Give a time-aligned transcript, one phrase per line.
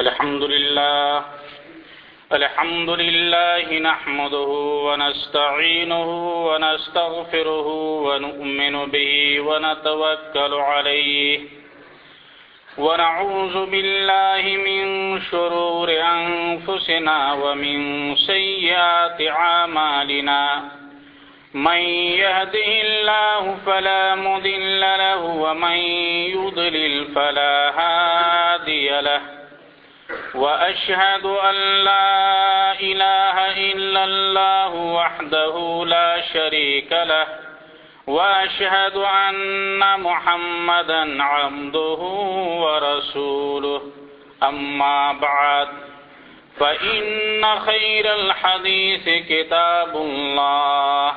[0.00, 1.24] الحمد لله
[2.32, 4.50] الحمد لله نحمده
[4.86, 6.08] ونستعينه
[6.48, 7.68] ونستغفره
[8.06, 11.40] ونؤمن به ونتوكل عليه
[12.78, 14.82] ونعوذ بالله من
[15.30, 17.76] شرور أنفسنا ومن
[18.16, 20.42] سيئات عامالنا
[21.54, 21.80] من
[22.24, 25.78] يهده الله فلا مذل له ومن
[26.36, 29.39] يضلل فلا هادي له
[30.34, 31.54] وأشهد أن
[31.84, 33.36] لا إله
[33.72, 37.26] إلا الله وحده لا شريك له
[38.06, 42.00] وأشهد أن محمدا عمده
[42.62, 43.82] ورسوله
[44.42, 45.68] أما بعد
[46.58, 51.12] فإن خير الحديث كتاب الله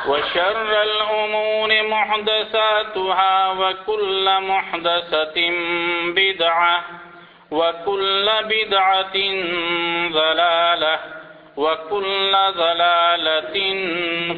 [0.08, 5.52] وشر الأمور محدثاتها وكل محدثة
[6.16, 6.84] بدعة
[7.52, 9.14] وكل بدعة
[10.12, 11.00] ظلالة
[11.58, 13.54] وكل ظلالة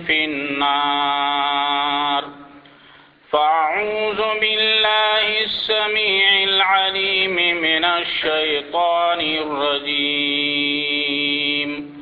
[0.08, 2.24] في النار
[3.32, 11.95] فأعوذ بالله السميع العليم من الشيطان الرجيم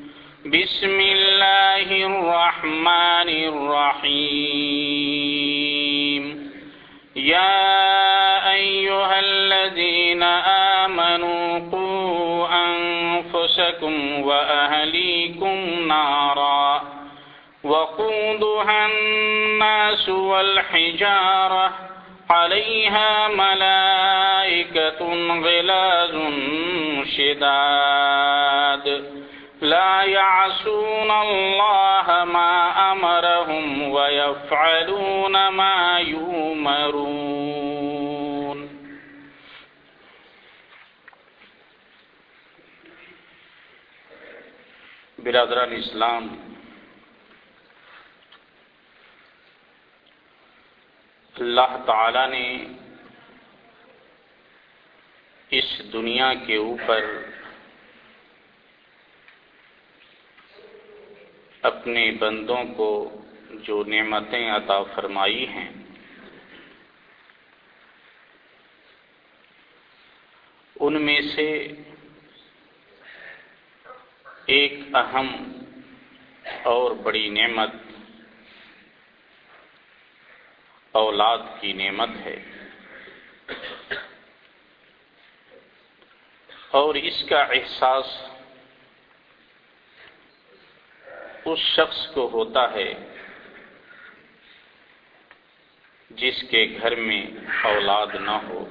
[0.54, 6.54] بسم الله الرحمن الرحيم
[7.16, 8.52] يا
[8.54, 10.24] أيها الذين
[10.84, 16.82] آمنوا قوا أنفسكم وأهليكم نارا
[17.64, 21.72] وقودها الناس والحجارة
[22.30, 25.00] عليها ملائكة
[25.44, 26.16] غلاز
[27.18, 29.04] شداد
[29.64, 32.92] لا يعصون الله ما ما
[32.92, 35.36] أمرهم ويفعلون
[36.00, 37.44] يؤمرون
[45.20, 46.28] برادران برادر
[51.36, 52.48] اللہ تعالی نے
[55.52, 57.33] اس دنیا کے اوپر
[61.64, 62.90] اپنے بندوں کو
[63.64, 65.70] جو نعمتیں عطا فرمائی ہیں
[70.76, 71.48] ان میں سے
[74.46, 75.28] ایک اہم
[76.64, 77.76] اور بڑی نعمت
[80.94, 82.36] اولاد کی نعمت ہے
[86.72, 88.06] اور اس کا احساس
[91.46, 92.94] اس شخص کو ہوتا ہے
[96.12, 97.22] جس کے گھر میں
[97.64, 98.66] اولاد نہ ہو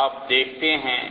[0.00, 1.02] آپ دیکھتے ہیں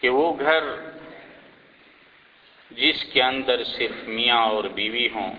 [0.00, 0.64] کہ وہ گھر
[2.70, 5.34] جس کے اندر صرف میاں اور بیوی ہوں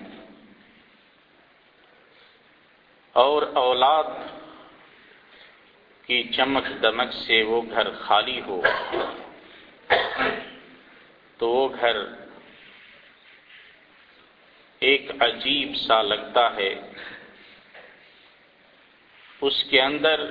[3.16, 4.09] اور اولاد
[6.12, 8.62] کی چمک دمک سے وہ گھر خالی ہو
[11.40, 11.98] تو وہ گھر
[14.82, 16.70] ایک عجیب سا لگتا ہے
[19.42, 20.26] اس کے اندر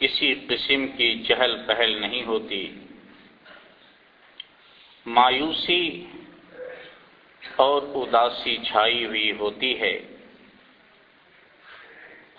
[0.00, 2.62] کسی قسم کی چہل پہل نہیں ہوتی
[5.06, 5.82] مایوسی
[7.58, 9.94] اور اداسی چھائی ہوئی ہوتی ہے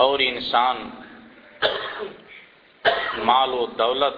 [0.00, 0.90] اور انسان
[3.20, 4.18] مال و دولت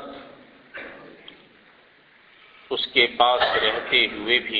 [2.72, 4.60] اس کے پاس رہتے ہوئے بھی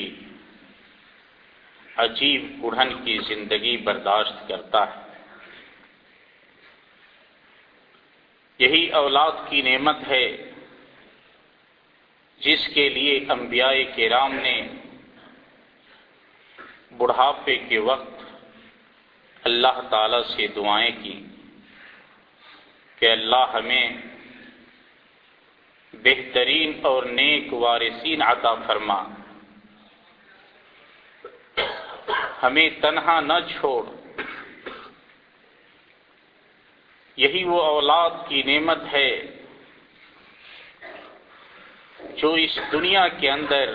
[1.97, 5.01] عجیب بڑھن کی زندگی برداشت کرتا ہے
[8.59, 10.25] یہی اولاد کی نعمت ہے
[12.41, 14.62] جس کے لیے انبیاء کے رام نے
[16.97, 18.21] بڑھاپے کے وقت
[19.44, 21.19] اللہ تعالی سے دعائیں کی
[22.97, 24.12] کہ اللہ ہمیں
[25.94, 29.01] بہترین اور نیک وارثین عطا فرما
[32.44, 33.83] ہمیں تنہا نہ چھوڑ
[37.18, 39.09] یہی وہ اولاد کی نعمت ہے
[42.18, 43.74] جو اس دنیا کے اندر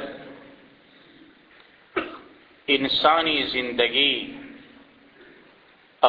[2.68, 4.14] انسانی زندگی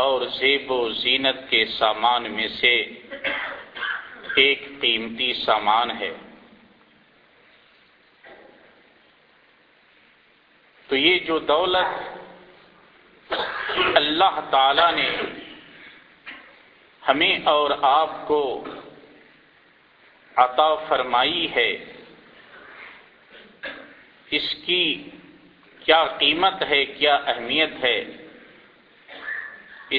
[0.00, 2.75] اور زیب و زینت کے سامان میں سے
[4.39, 6.11] ایک قیمتی سامان ہے
[10.89, 11.89] تو یہ جو دولت
[13.95, 15.09] اللہ تعالی نے
[17.03, 18.41] ہمیں اور آپ کو
[20.37, 21.71] عطا فرمائی ہے
[24.29, 24.85] اس کی
[25.81, 27.97] کیا قیمت ہے کیا اہمیت ہے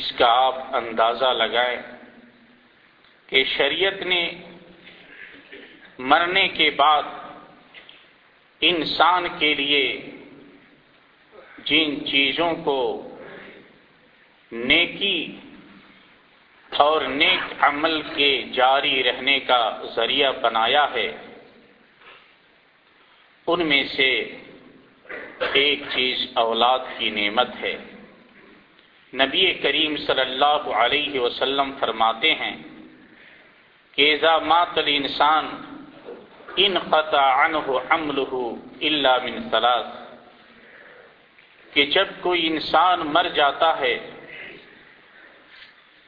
[0.00, 1.81] اس کا آپ اندازہ لگائیں
[3.33, 4.23] کہ شریعت نے
[6.05, 7.03] مرنے کے بعد
[8.63, 9.85] انسان کے لیے
[11.67, 12.81] جن چیزوں کو
[14.53, 15.19] نیکی
[16.73, 19.61] اور نیک عمل کے جاری رہنے کا
[19.95, 21.11] ذریعہ بنایا ہے
[23.47, 24.11] ان میں سے
[25.55, 27.77] ایک چیز اولاد کی نعمت ہے
[29.13, 32.55] نبی کریم صلی اللہ علیہ وسلم فرماتے ہیں
[33.99, 35.49] کہ زا ماتل انسان
[36.57, 37.55] ان قطع ان
[38.83, 39.87] الا من ثلاث
[41.73, 43.95] کہ جب کوئی انسان مر جاتا ہے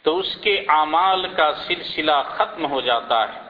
[0.04, 3.49] تو اس کے اعمال کا سلسلہ ختم ہو جاتا ہے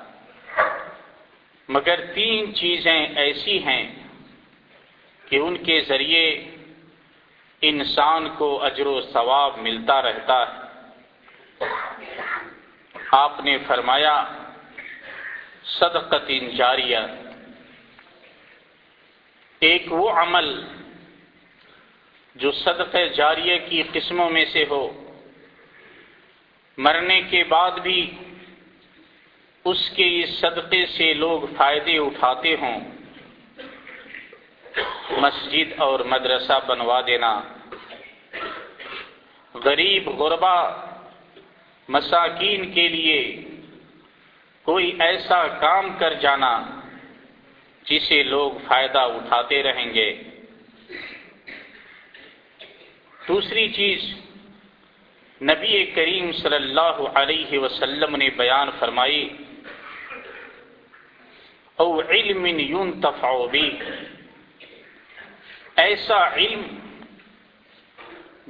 [1.69, 3.85] مگر تین چیزیں ایسی ہیں
[5.25, 6.25] کہ ان کے ذریعے
[7.63, 11.69] انسان کو اجر و ثواب ملتا رہتا ہے
[13.13, 14.15] آپ نے فرمایا
[15.71, 16.99] صدقت ان جاریہ
[19.63, 20.49] ایک وہ عمل
[22.37, 24.83] جو صدقہ جاریہ کی قسموں میں سے ہو
[26.79, 28.01] مرنے کے بعد بھی
[29.65, 32.81] اس کے اس صدقے سے لوگ فائدے اٹھاتے ہوں
[35.19, 37.33] مسجد اور مدرسہ بنوا دینا
[39.55, 40.57] غریب غربہ
[41.89, 43.21] مساکین کے لیے
[44.67, 46.53] کوئی ایسا کام کر جانا
[47.87, 50.11] جسے لوگ فائدہ اٹھاتے رہیں گے
[53.21, 54.05] دوسری چیز
[55.41, 59.29] نبی کریم صلی اللہ علیہ وسلم نے بیان فرمائی
[61.79, 62.93] او علم ان یون
[65.77, 66.63] ایسا علم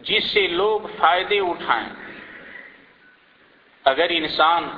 [0.05, 1.89] جس سے لوگ فائدے اٹھائیں
[3.85, 4.69] اگر انسان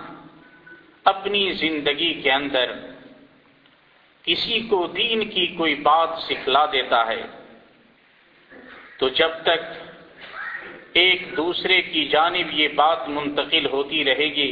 [1.07, 2.73] اپنی زندگی کے اندر
[4.25, 7.23] کسی کو دین کی کوئی بات سکھلا دیتا ہے
[8.99, 9.61] تو جب تک
[10.95, 14.53] ایک دوسرے کی جانب یہ بات منتقل ہوتی رہے گی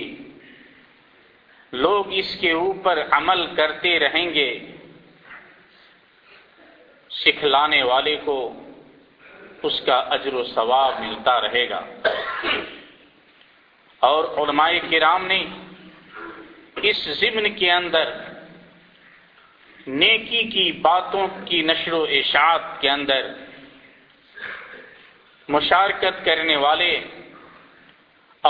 [1.72, 4.50] لوگ اس کے اوپر عمل کرتے رہیں گے
[7.10, 8.36] سکھلانے والے کو
[9.62, 11.80] اس کا اجر و ثواب ملتا رہے گا
[14.02, 15.42] اور علماء کرام نے
[16.82, 18.10] اس ضمن کے اندر
[19.86, 23.26] نیکی کی باتوں کی نشر و اشاعت کے اندر
[25.48, 26.92] مشارکت کرنے والے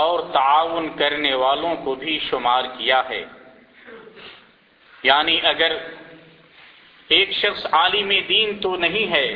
[0.00, 3.23] اور تعاون کرنے والوں کو بھی شمار کیا ہے
[5.03, 5.77] یعنی اگر
[7.09, 9.27] ایک شخص عالم دین تو نہیں ہے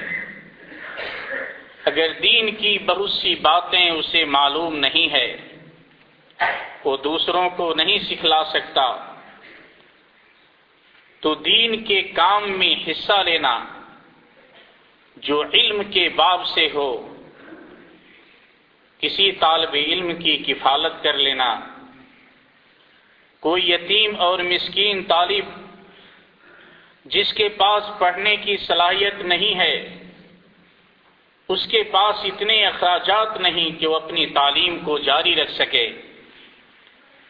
[1.85, 5.27] اگر دین کی بہت سی باتیں اسے معلوم نہیں ہے
[6.83, 8.85] وہ دوسروں کو نہیں سکھلا سکتا
[11.23, 13.53] تو دین کے کام میں حصہ لینا
[15.17, 16.89] جو علم کے باب سے ہو
[19.01, 21.49] کسی طالب علم کی کفالت کر لینا
[23.43, 25.49] کوئی یتیم اور مسکین طالب
[27.05, 29.75] جس کے پاس پڑھنے کی صلاحیت نہیں ہے
[31.49, 35.87] اس کے پاس اتنے اخراجات نہیں کہ وہ اپنی تعلیم کو جاری رکھ سکے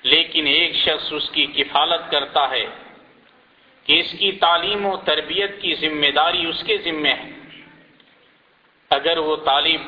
[0.04, 2.66] لیکن ایک شخص اس کی کفالت کرتا ہے
[3.86, 7.32] کہ اس کی تعلیم و تربیت کی ذمہ داری اس کے ذمے ہے
[8.92, 9.82] اگر وہ تعلیم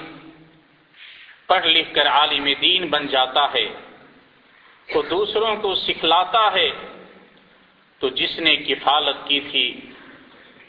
[1.47, 3.67] پڑھ لکھ کر عالم دین بن جاتا ہے
[4.89, 6.69] تو دوسروں کو سکھلاتا ہے
[8.01, 9.65] تو جس نے کفالت کی تھی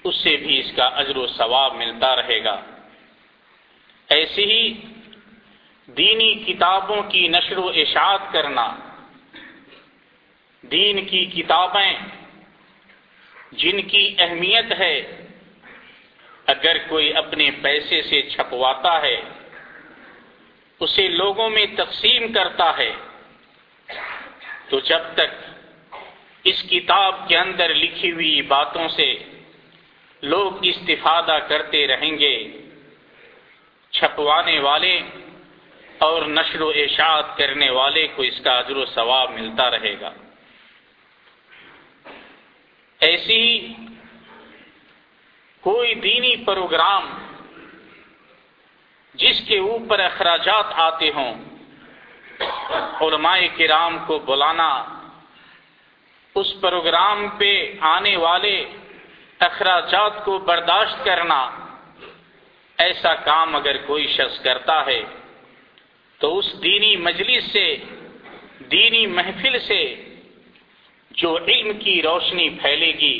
[0.04, 2.60] اس سے بھی اس کا عجر و ثواب ملتا رہے گا
[4.08, 4.62] ایسے ہی
[5.88, 8.66] دینی کتابوں کی نشر و اشاعت کرنا
[10.64, 11.92] دین کی کتابیں
[13.52, 14.94] جن کی اہمیت ہے
[16.46, 19.16] اگر کوئی اپنے پیسے سے چھپواتا ہے
[20.80, 22.92] اسے لوگوں میں تقسیم کرتا ہے
[24.68, 25.30] تو جب تک
[26.44, 29.12] اس کتاب کے اندر لکھی ہوئی باتوں سے
[30.22, 32.34] لوگ استفادہ کرتے رہیں گے
[33.92, 34.98] چھپوانے والے
[35.98, 40.12] اور نشر و اشاعت کرنے والے کو اس کا عجر و ثواب ملتا رہے گا
[43.00, 43.74] ایسی
[45.62, 47.06] کوئی دینی پروگرام
[49.14, 51.34] جس کے اوپر اخراجات آتے ہوں
[53.00, 54.70] علماء کرام کو بلانا
[56.36, 57.52] اس پروگرام پہ
[57.86, 58.54] آنے والے
[59.40, 61.40] اخراجات کو برداشت کرنا
[62.78, 65.00] ایسا کام اگر کوئی شخص کرتا ہے
[66.20, 67.66] تو اس دینی مجلس سے
[68.70, 69.82] دینی محفل سے
[71.10, 73.18] جو علم کی روشنی پھیلے گی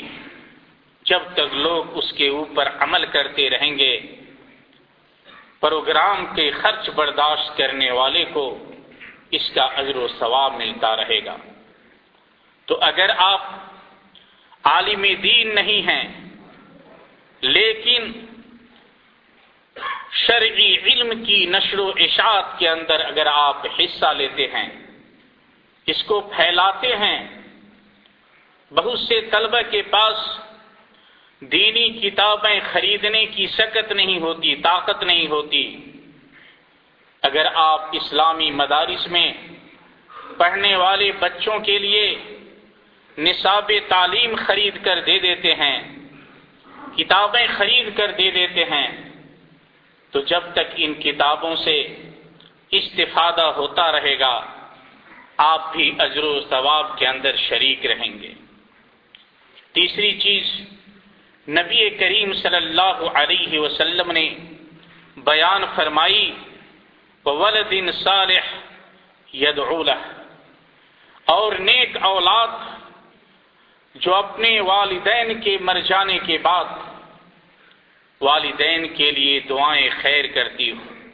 [1.05, 3.95] جب تک لوگ اس کے اوپر عمل کرتے رہیں گے
[5.59, 8.45] پروگرام کے خرچ برداشت کرنے والے کو
[9.31, 11.35] اس کا اذر و ثواب ملتا رہے گا
[12.67, 13.41] تو اگر آپ
[14.63, 16.03] عالم دین نہیں ہیں
[17.43, 18.11] لیکن
[20.17, 24.67] شرعی علم کی نشر و اشاعت کے اندر اگر آپ حصہ لیتے ہیں
[25.87, 27.17] اس کو پھیلاتے ہیں
[28.71, 30.17] بہت سے طلبہ کے پاس
[31.41, 35.63] دینی کتابیں خریدنے کی شکت نہیں ہوتی طاقت نہیں ہوتی
[37.23, 39.31] اگر آپ اسلامی مدارس میں
[40.37, 42.05] پڑھنے والے بچوں کے لیے
[43.17, 45.77] نصاب تعلیم خرید کر دے دیتے ہیں
[46.95, 48.87] کتابیں خرید کر دے دیتے ہیں
[50.13, 51.75] تو جب تک ان کتابوں سے
[52.71, 54.33] استفادہ ہوتا رہے گا
[55.43, 58.33] آپ بھی اجر و ثواب کے اندر شریک رہیں گے
[59.75, 60.47] تیسری چیز
[61.47, 64.27] نبی کریم صلی اللہ علیہ وسلم نے
[65.17, 66.31] بیان فرمائی
[67.25, 68.49] وارح صالح
[69.33, 69.95] یدعولہ
[71.27, 72.57] اور نیک اولاد
[73.95, 76.65] جو اپنے والدین کے مر جانے کے بعد
[78.21, 80.99] والدین کے لیے دعائیں خیر کرتی ہوں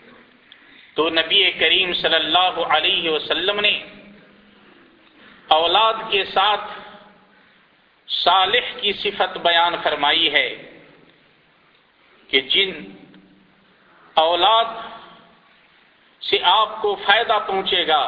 [0.96, 3.72] تو نبی کریم صلی اللہ علیہ وسلم نے
[5.50, 6.70] اولاد کے ساتھ
[8.10, 10.48] صالح کی صفت بیان فرمائی ہے
[12.30, 12.72] کہ جن
[14.16, 14.66] اولاد
[16.22, 18.04] سے آپ کو فائدہ پہنچے گا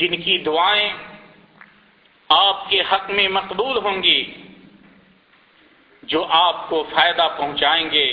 [0.00, 0.90] جن کی دعائیں
[2.30, 4.20] آپ کے حق میں مقبول ہوں گی
[6.02, 8.08] جو آپ کو فائدہ پہنچائیں گے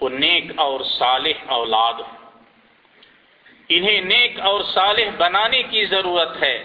[0.00, 2.00] وہ نیک اور صالح اولاد
[3.68, 6.56] انہیں نیک اور صالح بنانے کی ضرورت ہے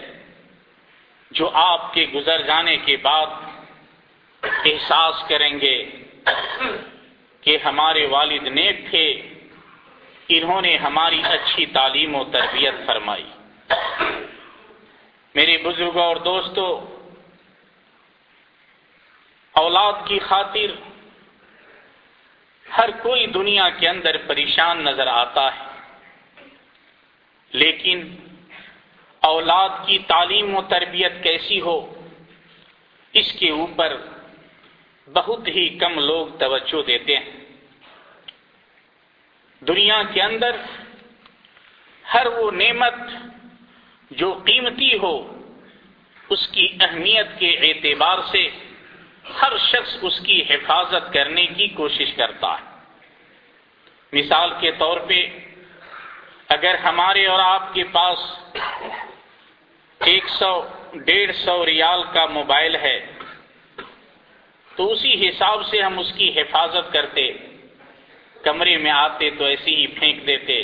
[1.36, 5.76] جو آپ کے گزر جانے کے بعد احساس کریں گے
[7.42, 9.06] کہ ہمارے والد نیک تھے
[10.28, 13.26] انہوں نے ہماری اچھی تعلیم و تربیت فرمائی
[15.34, 16.64] میرے بزرگوں اور دوستو
[19.54, 20.74] اولاد کی خاطر
[22.66, 25.64] ہر کوئی دنیا کے اندر پریشان نظر آتا ہے
[27.52, 28.02] لیکن
[29.26, 31.78] اولاد کی تعلیم و تربیت کیسی ہو
[33.14, 33.96] اس کے اوپر
[35.08, 37.34] بہت ہی کم لوگ توجہ دیتے ہیں
[39.62, 40.56] دنیا کے اندر
[42.04, 42.98] ہر وہ نعمت
[44.10, 45.16] جو قیمتی ہو
[46.30, 48.48] اس کی اہمیت کے اعتبار سے
[49.40, 55.20] ہر شخص اس کی حفاظت کرنے کی کوشش کرتا ہے مثال کے طور پہ
[56.48, 58.18] اگر ہمارے اور آپ کے پاس
[60.06, 60.50] ایک سو
[61.06, 62.98] ڈیڑھ سو ریال کا موبائل ہے
[64.70, 67.22] تو اسی حساب سے ہم اس کی حفاظت کرتے
[68.36, 70.56] کمرے میں آتے تو ایسے ہی پھینک دیتے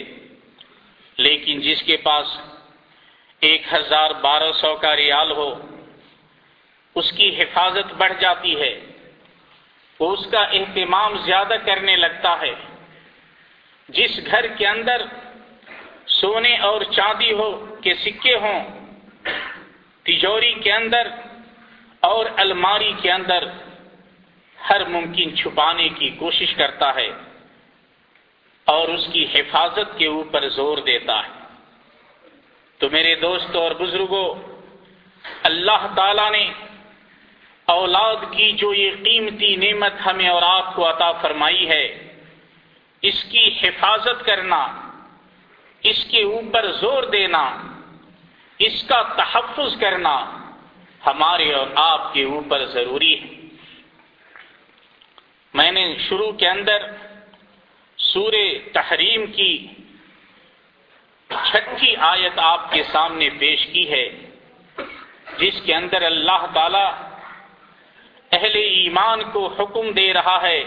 [1.19, 2.37] لیکن جس کے پاس
[3.43, 5.49] ایک ہزار بارہ سو کا ریال ہو
[6.97, 8.73] اس کی حفاظت بڑھ جاتی ہے
[10.01, 12.53] وہ اس کا اہتمام زیادہ کرنے لگتا ہے
[13.89, 15.03] جس گھر کے اندر
[16.13, 17.51] سونے اور چاندی ہو
[17.81, 18.82] کے سکے ہوں
[20.07, 21.09] تجوری کے اندر
[22.03, 23.45] اور الماری کے اندر
[24.59, 27.09] ہر ممکن چھپانے کی کوشش کرتا ہے
[28.67, 31.41] اور اس کی حفاظت کے اوپر زور دیتا ہے
[32.81, 34.27] تو میرے دوست اور بزرگوں
[35.45, 36.45] اللہ تعالی نے
[37.69, 41.85] اولاد کی جو یہ قیمتی نعمت ہمیں اور آپ کو عطا فرمائی ہے
[43.03, 44.61] اس کی حفاظت کرنا
[45.83, 47.43] اس کے اوپر زور دینا
[48.63, 50.15] اس کا تحفظ کرنا
[51.01, 53.31] ہمارے اور آپ کے اوپر ضروری ہے
[55.55, 56.87] میں نے شروع کے اندر
[57.99, 58.33] سور
[58.73, 59.53] تحریم کی
[61.31, 64.07] چھٹی آیت آپ کے سامنے پیش کی ہے
[65.39, 66.87] جس کے اندر اللہ تعالی
[68.33, 70.63] اہل ایمان کو حکم دے رہا ہے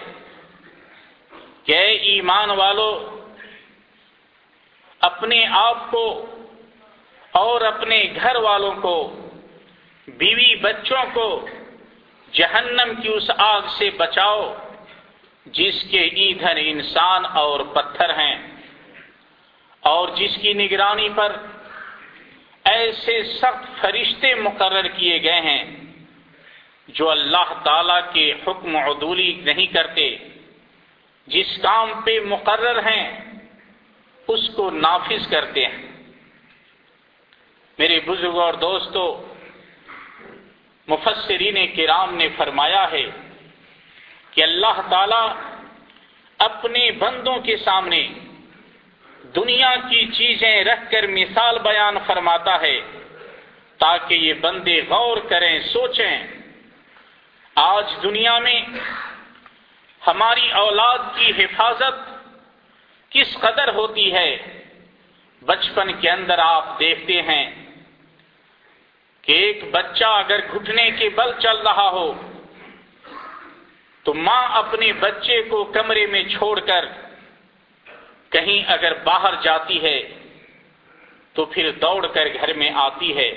[1.63, 2.89] کہ اے ایمان والو
[5.01, 6.05] اپنے آپ کو
[7.36, 8.95] اور اپنے گھر والوں کو
[10.07, 11.27] بیوی بچوں کو
[12.34, 14.41] جہنم کی اس آگ سے بچاؤ
[15.45, 18.36] جس کے ایندھن انسان اور پتھر ہیں
[19.84, 21.36] اور جس کی نگرانی پر
[22.65, 25.63] ایسے سخت فرشتے مقرر کیے گئے ہیں
[26.89, 30.07] جو اللہ تعالی کے حکم عدولی نہیں کرتے
[31.27, 33.03] جس کام پہ مقرر ہیں
[34.27, 35.94] اس کو نافذ کرتے ہیں
[37.79, 39.05] میرے بزرگ اور دوستو
[40.88, 43.05] مفسرین کرام نے فرمایا ہے
[44.34, 45.24] کہ اللہ تعالی
[46.39, 48.01] اپنے بندوں کے سامنے
[49.36, 52.79] دنیا کی چیزیں رکھ کر مثال بیان فرماتا ہے
[53.79, 56.17] تاکہ یہ بندے غور کریں سوچیں
[57.55, 58.60] آج دنیا میں
[60.01, 62.03] ہماری اولاد کی حفاظت
[63.12, 64.29] کس قدر ہوتی ہے
[65.41, 67.43] بچپن کے اندر آپ دیکھتے ہیں
[69.27, 72.12] کہ ایک بچہ اگر گھٹنے کے بل چل رہا ہو
[74.05, 76.86] تو ماں اپنے بچے کو کمرے میں چھوڑ کر
[78.31, 80.00] کہیں اگر باہر جاتی ہے
[81.36, 83.29] تو پھر دوڑ کر گھر میں آتی ہے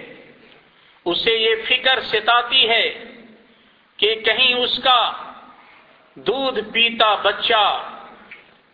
[1.06, 2.84] اسے یہ فکر ستاتی ہے
[3.98, 5.00] کہ کہیں اس کا
[6.16, 7.62] دودھ پیتا بچہ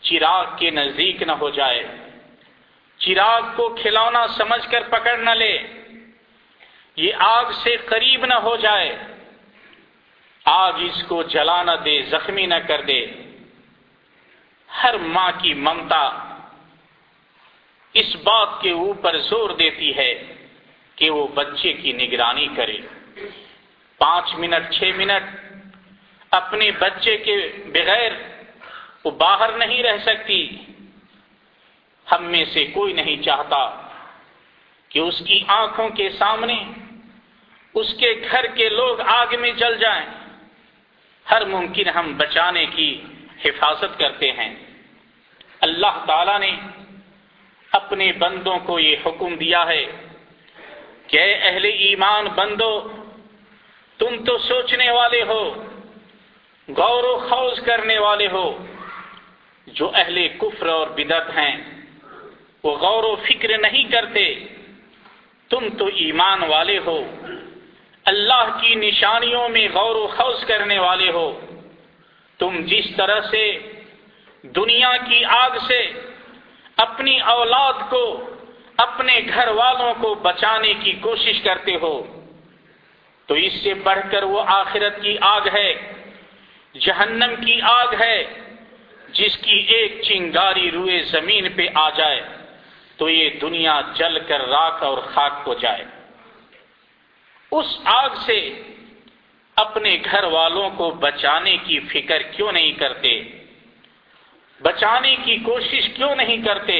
[0.02, 1.82] چراغ کے نزدیک نہ ہو جائے
[3.00, 5.56] چراغ کو کھلونا سمجھ کر پکڑ نہ لے
[6.98, 8.94] یہ آگ سے قریب نہ ہو جائے
[10.46, 13.00] آگ اس کو جلا نہ دے زخمی نہ کر دے
[14.70, 16.04] ہر ماں کی ممتا
[17.94, 20.12] اس بات کے اوپر زور دیتی ہے
[20.98, 22.76] کہ وہ بچے کی نگرانی کرے
[24.00, 25.24] پانچ منٹ چھ منٹ
[26.32, 27.36] اپنے بچے کے
[27.72, 28.12] بغیر
[29.04, 30.40] وہ باہر نہیں رہ سکتی
[32.06, 33.58] ہم میں سے کوئی نہیں چاہتا
[34.90, 36.56] کہ اس کی آنکھوں کے سامنے
[37.74, 40.04] اس کے گھر کے لوگ آگ میں جل جائیں
[41.26, 42.88] ہر ممکن ہم بچانے کی
[43.44, 44.52] حفاظت کرتے ہیں
[45.60, 46.50] اللہ تعالی نے
[47.72, 49.84] اپنے بندوں کو یہ حکم دیا ہے
[51.08, 52.72] کہ اے اہل ایمان بندو
[54.00, 55.42] تم تو سوچنے والے ہو
[56.68, 58.46] غور و خوض کرنے والے ہو
[59.66, 61.54] جو اہل کفر اور بدت ہیں
[62.64, 64.24] وہ غور و فکر نہیں کرتے
[65.50, 66.98] تم تو ایمان والے ہو
[68.06, 71.28] اللہ کی نشانیوں میں غور و خوض کرنے والے ہو
[72.40, 73.44] تم جس طرح سے
[74.54, 75.80] دنیا کی آگ سے
[76.78, 78.04] اپنی اولاد کو
[78.78, 81.96] اپنے گھر والوں کو بچانے کی کوشش کرتے ہو
[83.28, 85.68] تو اس سے بڑھ کر وہ آخرت کی آگ ہے
[86.74, 88.16] جہنم کی آگ ہے
[89.14, 92.20] جس کی ایک چنگاری روئے زمین پہ آ جائے
[92.98, 95.84] تو یہ دنیا جل کر راک اور خاک کو جائے
[97.54, 98.38] اس آگ سے
[99.56, 103.12] اپنے گھر والوں کو بچانے کی فکر کیوں نہیں کرتے
[104.60, 106.78] بچانے کی کوشش کیوں نہیں کرتے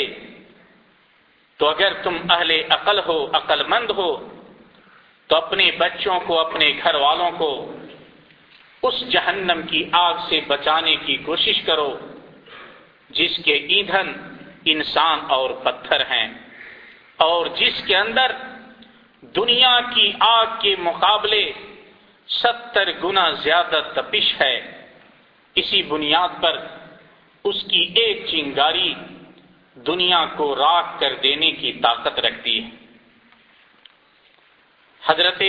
[1.60, 4.10] تو اگر تم اہل عقل ہو عقل مند ہو
[5.30, 7.50] تو اپنے بچوں کو اپنے گھر والوں کو
[8.82, 11.90] اس جہنم کی آگ سے بچانے کی کوشش کرو
[13.10, 14.12] جس کے ایندھن
[14.64, 16.26] انسان اور پتھر ہیں
[17.18, 18.32] اور جس کے اندر
[19.32, 21.42] دنیا کی آگ کے مقابلے
[22.28, 24.54] ستر گنا زیادہ تپش ہے
[25.56, 26.58] اسی بنیاد پر
[27.44, 28.92] اس کی ایک چنگاری
[29.76, 32.82] دنیا کو راک کر دینے کی طاقت رکھتی ہے
[35.02, 35.42] حضرت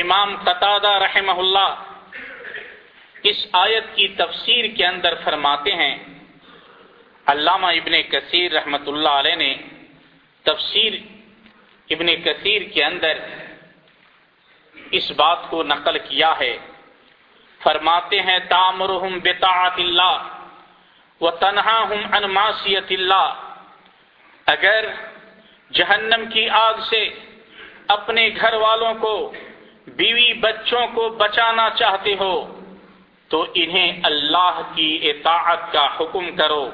[0.00, 5.94] امام قطع رحمہ اللہ اس آیت کی تفسیر کے اندر فرماتے ہیں
[7.26, 9.54] علامہ ابن کثیر رحمت اللہ علیہ نے
[10.46, 10.94] تفسیر
[11.90, 13.18] ابن کثیر کے اندر
[14.92, 16.56] اس بات کو نقل کیا ہے
[17.60, 18.38] فرماتے ہیں
[19.22, 20.28] بطاعت اللہ
[21.40, 21.78] تنہا
[24.46, 24.86] اگر
[25.70, 27.02] جہنم کی آگ سے
[27.88, 29.14] اپنے گھر والوں کو
[29.96, 32.34] بیوی بچوں کو بچانا چاہتے ہو
[33.30, 36.64] تو انہیں اللہ کی اطاعت کا حکم کرو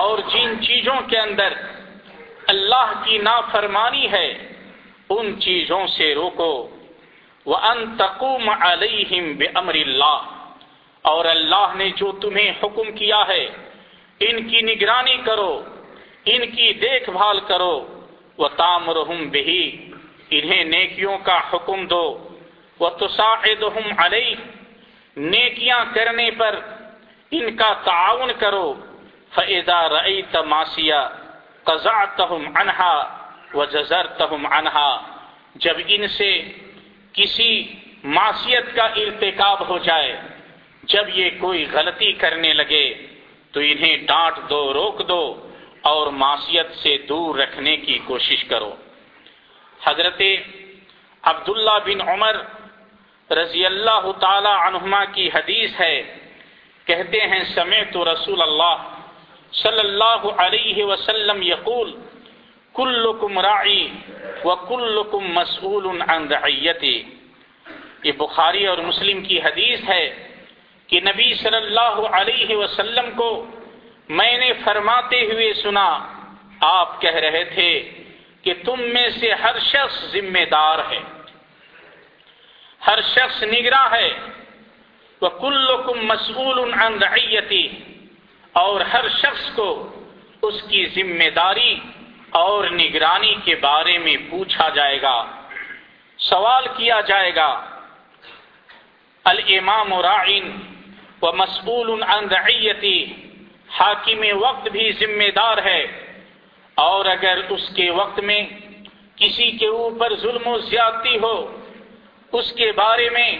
[0.00, 1.52] اور جن چیزوں کے اندر
[2.48, 4.28] اللہ کی نافرمانی ہے
[5.10, 6.52] ان چیزوں سے روکو
[7.46, 10.30] وہ علیہم علیہ اللہ
[11.04, 13.44] اور اللہ نے جو تمہیں حکم کیا ہے
[14.20, 15.52] ان کی نگرانی کرو
[16.26, 17.74] ان کی دیکھ بھال کرو
[18.38, 19.02] وہ تامر
[19.32, 19.64] بہی
[20.30, 22.04] انہیں نیکیوں کا حکم دو
[22.80, 23.06] وہ تو
[23.98, 24.34] علیہ
[25.16, 26.58] نیکیاں کرنے پر
[27.32, 28.72] ان کا تعاون کرو
[29.36, 31.02] رئی تماسیہ
[31.66, 32.94] انہا
[33.54, 34.90] و جزر تہم انہا
[35.56, 36.30] جب ان سے
[37.14, 37.52] کسی
[38.04, 40.16] معصیت کا ارتکاب ہو جائے
[40.84, 42.86] جب یہ کوئی غلطی کرنے لگے
[43.54, 45.22] تو انہیں ڈانٹ دو روک دو
[45.82, 48.74] اور معصیت سے دور رکھنے کی کوشش کرو
[49.80, 50.22] حضرت
[51.24, 52.36] عبداللہ بن عمر
[53.30, 56.02] رضی اللہ تعالی عنہما کی حدیث ہے
[56.86, 58.74] کہتے ہیں سمے تو رسول اللہ
[59.52, 61.92] صلی اللہ علیہ وسلم یقول
[62.74, 63.88] کلکم رائی
[64.44, 66.96] و کلکم مسعول عن رعیتی
[68.04, 70.04] یہ بخاری اور مسلم کی حدیث ہے
[70.88, 73.28] کہ نبی صلی اللہ علیہ وسلم کو
[74.10, 75.88] میں نے فرماتے ہوئے سنا
[76.62, 77.70] آپ کہہ رہے تھے
[78.44, 80.98] کہ تم میں سے ہر شخص ذمہ دار ہے
[82.82, 84.08] ہر شخص نگراں ہے
[85.22, 87.66] وہ کلکم مسعول النگ رعیتی
[88.54, 89.68] اور ہر شخص کو
[90.42, 91.74] اس کی ذمہ داری
[92.38, 95.14] اور نگرانی کے بارے میں پوچھا جائے گا
[96.18, 97.50] سوال کیا جائے گا
[99.24, 100.02] الامام و
[101.22, 102.32] و مصبول ان
[103.70, 105.82] حاکم وقت بھی ذمہ دار ہے
[106.76, 108.42] اور اگر اس کے وقت میں
[109.16, 111.36] کسی کے اوپر ظلم و زیادتی ہو
[112.32, 113.30] اس کے بارے میں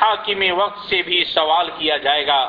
[0.00, 2.40] حاکم وقت سے بھی سوال کیا جائے گا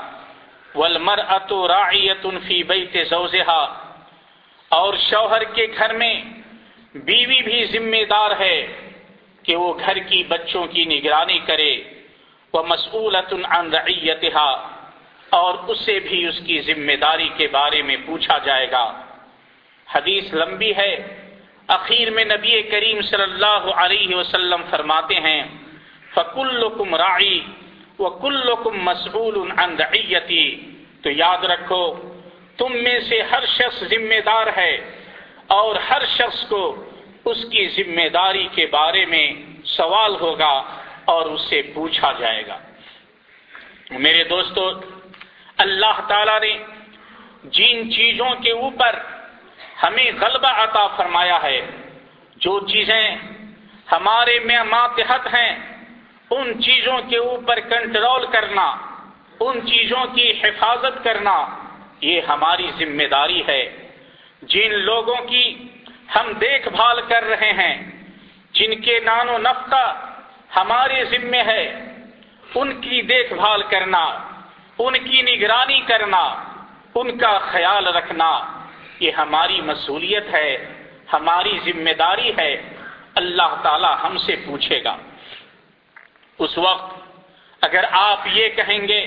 [0.76, 3.64] اتو رایت الفی زوزہا
[4.72, 6.14] اور شوہر کے گھر میں
[6.96, 8.58] بیوی بھی ذمہ دار ہے
[9.46, 11.72] کہ وہ گھر کی بچوں کی نگرانی کرے
[12.54, 14.50] وہ مصعولت عن رعیتہا
[15.32, 18.86] اور اسے بھی اس کی ذمہ داری کے بارے میں پوچھا جائے گا
[19.88, 20.94] حدیث لمبی ہے
[21.70, 25.42] اخیر میں نبی کریم صلی اللہ علیہ وسلم فرماتے ہیں
[26.12, 26.96] فکل کم
[28.00, 28.90] کلکم
[28.90, 30.32] عَنْ دَعِيَّتِ
[31.04, 31.84] تو یاد رکھو
[32.58, 34.72] تم میں سے ہر شخص ذمہ دار ہے
[35.50, 36.64] اور ہر شخص کو
[37.26, 39.28] اس کی ذمہ داری کے بارے میں
[39.68, 40.54] سوال ہوگا
[41.06, 42.58] اور اس سے پوچھا جائے گا
[44.00, 44.70] میرے دوستو
[45.58, 46.54] اللہ تعالی نے
[47.52, 49.00] جن چیزوں کے اوپر
[49.84, 51.60] ہمیں غلبہ عطا فرمایا ہے
[52.42, 53.04] جو چیزیں
[53.92, 55.52] ہمارے میں ماتحت ہیں
[56.32, 58.66] ان چیزوں کے اوپر کنٹرول کرنا
[59.40, 61.36] ان چیزوں کی حفاظت کرنا
[62.02, 63.62] یہ ہماری ذمہ داری ہے
[64.44, 65.44] جن لوگوں کی
[66.16, 67.74] ہم دیکھ بھال کر رہے ہیں
[68.54, 69.86] جن کے نان و نفقہ
[70.56, 71.64] ہمارے ذمے ہے
[72.56, 74.04] ان کی دیکھ بھال کرنا
[74.80, 76.24] ان کی نگرانی کرنا
[76.96, 78.30] ان کا خیال رکھنا
[79.00, 80.50] یہ ہماری مصولیت ہے
[81.14, 82.52] ہماری ذمہ داری ہے
[83.16, 84.96] اللہ تعالی ہم سے پوچھے گا
[86.40, 86.98] اس وقت
[87.62, 89.02] اگر آپ یہ کہیں گے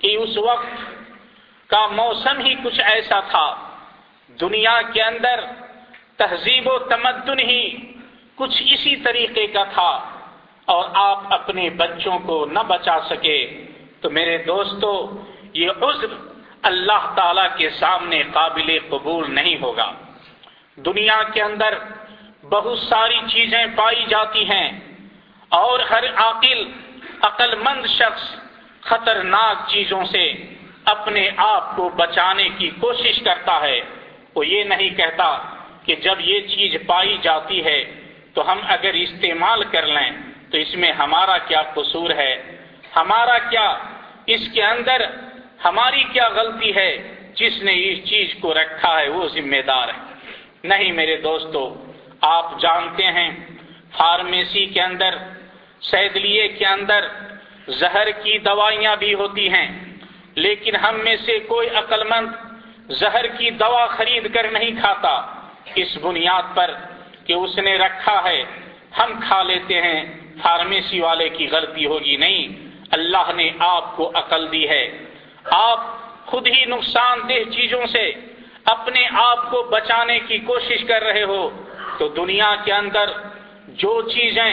[0.00, 0.74] کہ اس وقت
[1.70, 3.46] کا موسم ہی کچھ ایسا تھا
[4.38, 5.40] دنیا کے اندر
[6.16, 7.62] تہذیب و تمدن ہی
[8.38, 9.90] کچھ اسی طریقے کا تھا
[10.68, 13.38] اور آپ اپنے بچوں کو نہ بچا سکے
[14.00, 14.90] تو میرے دوستو
[15.54, 16.14] یہ عزر
[16.62, 19.90] اللہ تعالی کے سامنے قابل قبول نہیں ہوگا
[20.78, 21.78] دنیا کے اندر
[22.44, 24.68] بہت ساری چیزیں پائی جاتی ہیں
[25.52, 26.64] اور ہر عاقل
[27.22, 28.24] عقل مند شخص
[28.82, 30.24] خطرناک چیزوں سے
[30.86, 33.80] اپنے آپ کو بچانے کی کوشش کرتا ہے
[34.34, 35.28] وہ یہ نہیں کہتا
[35.84, 37.80] کہ جب یہ چیز پائی جاتی ہے
[38.34, 40.10] تو ہم اگر استعمال کر لیں
[40.50, 42.34] تو اس میں ہمارا کیا قصور ہے
[42.96, 43.66] ہمارا کیا
[44.26, 45.04] اس کے اندر
[45.64, 46.90] ہماری کیا غلطی ہے
[47.34, 51.62] جس نے اس چیز کو رکھا ہے وہ ذمہ دار ہے نہیں میرے دوستو
[52.28, 53.30] آپ جانتے ہیں
[53.92, 55.16] فارمیسی کے اندر
[55.82, 57.06] کے اندر
[57.70, 59.68] زہر کی دوائیاں بھی ہوتی ہیں
[60.36, 61.68] لیکن ہم میں سے کوئی
[62.08, 65.14] مند زہر کی دوا خرید کر نہیں کھاتا
[65.76, 66.70] اس بنیاد پر
[67.24, 68.42] کہ اس نے رکھا ہے
[68.98, 70.02] ہم کھا لیتے ہیں
[70.42, 72.56] فارمیسی والے کی غلطی ہوگی نہیں
[72.92, 74.84] اللہ نے آپ کو عقل دی ہے
[75.56, 75.80] آپ
[76.26, 78.10] خود ہی نقصان دہ چیزوں سے
[78.66, 81.48] اپنے آپ کو بچانے کی کوشش کر رہے ہو
[81.98, 83.12] تو دنیا کے اندر
[83.76, 84.50] جو چیزیں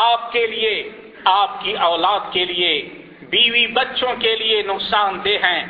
[0.00, 0.72] آپ کے لیے
[1.32, 2.72] آپ کی اولاد کے لیے
[3.30, 5.62] بیوی بچوں کے لیے نقصان دہ ہیں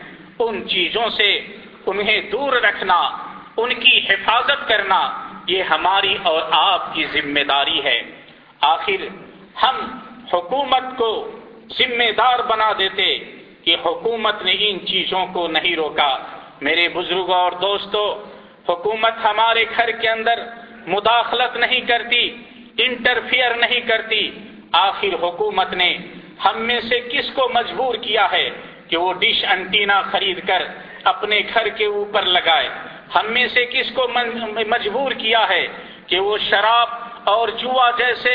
[0.39, 1.31] ان چیزوں سے
[1.87, 2.97] انہیں دور رکھنا
[3.57, 5.01] ان کی حفاظت کرنا
[5.47, 8.01] یہ ہماری اور آپ کی ذمہ داری ہے
[8.67, 9.07] آخر
[9.63, 9.77] ہم
[10.33, 11.11] حکومت کو
[11.79, 13.09] ذمہ دار بنا دیتے
[13.65, 16.11] کہ حکومت نے ان چیزوں کو نہیں روکا
[16.61, 18.03] میرے بزرگوں اور دوستو
[18.69, 20.43] حکومت ہمارے گھر کے اندر
[20.87, 22.23] مداخلت نہیں کرتی
[22.79, 24.21] انٹرفیئر نہیں کرتی
[24.79, 25.97] آخر حکومت نے
[26.45, 28.49] ہم میں سے کس کو مجبور کیا ہے
[28.89, 30.63] کہ وہ ڈش انٹینا خرید کر
[31.05, 32.69] اپنے گھر کے اوپر لگائے
[33.15, 34.07] ہم میں سے کس کو
[34.67, 35.67] مجبور کیا ہے
[36.07, 38.35] کہ وہ شراب اور جوا جیسے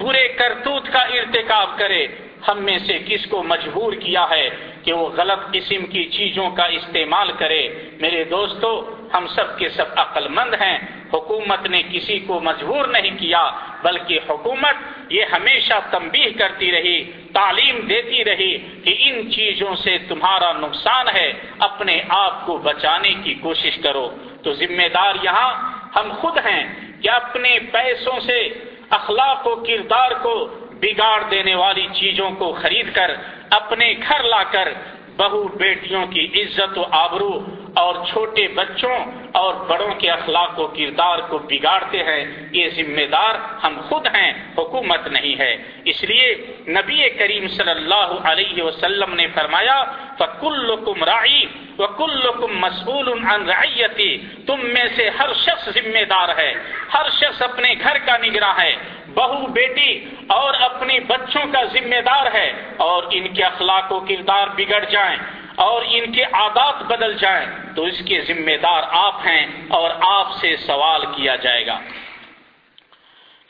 [0.00, 2.06] برے کرتوت کا ارتکاب کرے
[2.48, 4.48] ہم میں سے کس کو مجبور کیا ہے
[4.84, 7.62] کہ وہ غلط قسم کی چیزوں کا استعمال کرے
[8.00, 8.70] میرے دوستو
[9.14, 10.76] ہم سب کے سب عقل مند ہیں
[11.12, 13.42] حکومت نے کسی کو مجبور نہیں کیا
[13.82, 16.98] بلکہ حکومت یہ ہمیشہ تنبیہ کرتی رہی
[17.32, 18.52] تعلیم دیتی رہی
[18.84, 21.28] کہ ان چیزوں سے تمہارا نقصان ہے
[21.60, 24.08] اپنے آپ کو بچانے کی کوشش کرو
[24.42, 25.50] تو ذمہ دار یہاں
[25.96, 26.62] ہم خود ہیں
[27.02, 28.38] کہ اپنے پیسوں سے
[28.90, 30.34] اخلاق و کردار کو
[30.80, 33.14] بگاڑ دینے والی چیزوں کو خرید کر
[33.52, 34.68] اپنے گھر لا کر
[35.16, 37.30] بہو بیٹیوں کی عزت و آبرو
[37.78, 38.96] اور چھوٹے بچوں
[39.34, 42.22] اور بڑوں کے اخلاق و کردار کو بگاڑتے ہیں
[42.52, 45.52] یہ ذمہ دار ہم خود ہیں حکومت نہیں ہے
[45.86, 46.34] اس لیے
[46.70, 49.78] نبی کریم صلی اللہ علیہ وسلم نے فرمایا
[50.18, 54.10] فَكُلُّكُمْ رَعِي رائی و کلکم مشغولتی
[54.46, 56.52] تم میں سے ہر شخص ذمہ دار ہے
[56.94, 58.72] ہر شخص اپنے گھر کا نگراں ہے
[59.14, 59.92] بہو بیٹی
[60.32, 62.50] اور اپنے بچوں کا ذمہ دار ہے
[62.84, 65.16] اور ان کے اخلاق و کردار بگڑ جائیں
[65.58, 69.44] اور ان کے عادات بدل جائیں تو اس کے ذمہ دار آپ ہیں
[69.70, 71.78] اور آپ سے سوال کیا جائے گا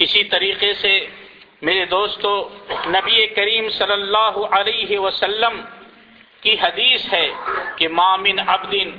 [0.01, 0.93] اسی طریقے سے
[1.63, 2.31] میرے دوستو
[2.89, 5.61] نبی کریم صلی اللہ علیہ وسلم
[6.43, 7.27] کی حدیث ہے
[7.77, 8.91] کہ مامن اب دن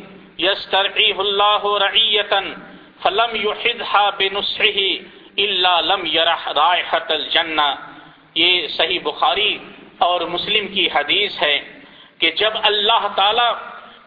[1.18, 2.54] اللہ رعیتن
[3.02, 3.36] فلم
[5.38, 6.84] الا لم یرح رائے
[7.10, 7.68] الجنہ
[8.36, 9.52] یہ صحیح بخاری
[10.04, 11.58] اور مسلم کی حدیث ہے
[12.20, 13.50] کہ جب اللہ تعالی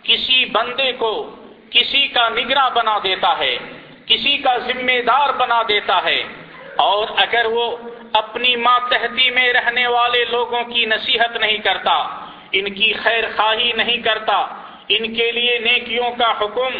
[0.04, 1.12] کسی بندے کو
[1.70, 3.56] کسی کا نگراں بنا دیتا ہے
[4.06, 6.22] کسی کا ذمہ دار بنا دیتا ہے
[6.80, 7.66] اور اگر وہ
[8.14, 11.94] اپنی ماتحتی میں رہنے والے لوگوں کی نصیحت نہیں کرتا
[12.52, 14.36] ان کی خیر خواہی نہیں کرتا
[14.88, 16.76] ان کے لیے نیکیوں کا حکم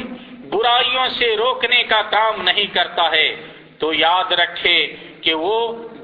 [0.51, 3.29] برائیوں سے روکنے کا کام نہیں کرتا ہے
[3.79, 4.77] تو یاد رکھے
[5.21, 5.57] کہ وہ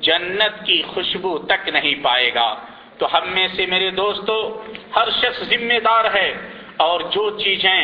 [0.03, 2.49] جنت کی خوشبو تک نہیں پائے گا
[2.99, 4.37] تو ہم میں سے میرے دوستو
[4.97, 6.31] ہر شخص ذمہ دار ہے
[6.79, 7.84] اور جو چیزیں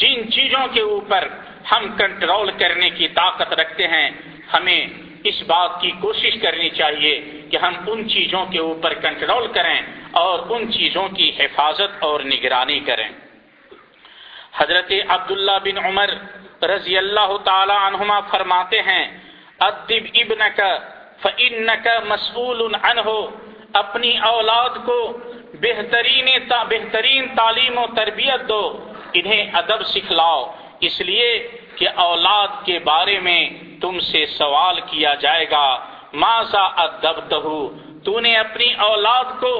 [0.00, 1.26] جن چیزوں کے اوپر
[1.72, 4.08] ہم کنٹرول کرنے کی طاقت رکھتے ہیں
[4.52, 4.82] ہمیں
[5.24, 7.14] اس بات کی کوشش کرنی چاہیے
[7.50, 9.80] کہ ہم ان چیزوں کے اوپر کنٹرول کریں
[10.18, 13.08] اور ان چیزوں کی حفاظت اور نگرانی کریں
[14.54, 16.10] حضرت عبداللہ بن عمر
[16.66, 19.04] رضی اللہ تعالی عنہما فرماتے ہیں
[19.60, 20.72] ادب ابن کا
[21.84, 23.18] کا ہو
[23.74, 24.98] اپنی اولاد کو
[25.60, 26.28] بہترین
[26.68, 28.62] بہترین تعلیم و تربیت دو
[29.14, 30.42] انہیں ادب سکھلاؤ
[30.80, 31.28] اس لیے
[31.76, 33.40] کہ اولاد کے بارے میں
[33.80, 35.66] تم سے سوال کیا جائے گا
[36.14, 37.18] ماسا ادب
[38.04, 39.52] تو نے اپنی اولاد کو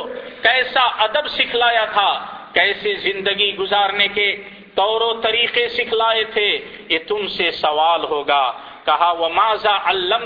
[0.42, 2.10] کیسا ادب سکھلایا تھا
[2.54, 4.28] کیسے زندگی گزارنے کے
[4.74, 6.48] طور و طریقے سکھلائے تھے
[6.88, 8.44] یہ تم سے سوال ہوگا
[8.84, 10.24] کہا وہ ماضا علم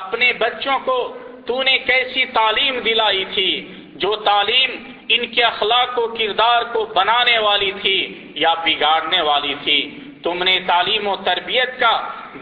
[0.00, 0.96] اپنے بچوں کو
[1.46, 3.50] تو نے کیسی تعلیم دلائی تھی
[3.96, 4.70] جو تعلیم
[5.08, 7.98] ان کے اخلاق و کردار کو بنانے والی تھی
[8.36, 9.80] یا بگاڑنے والی تھی
[10.22, 11.94] تم نے تعلیم و تربیت کا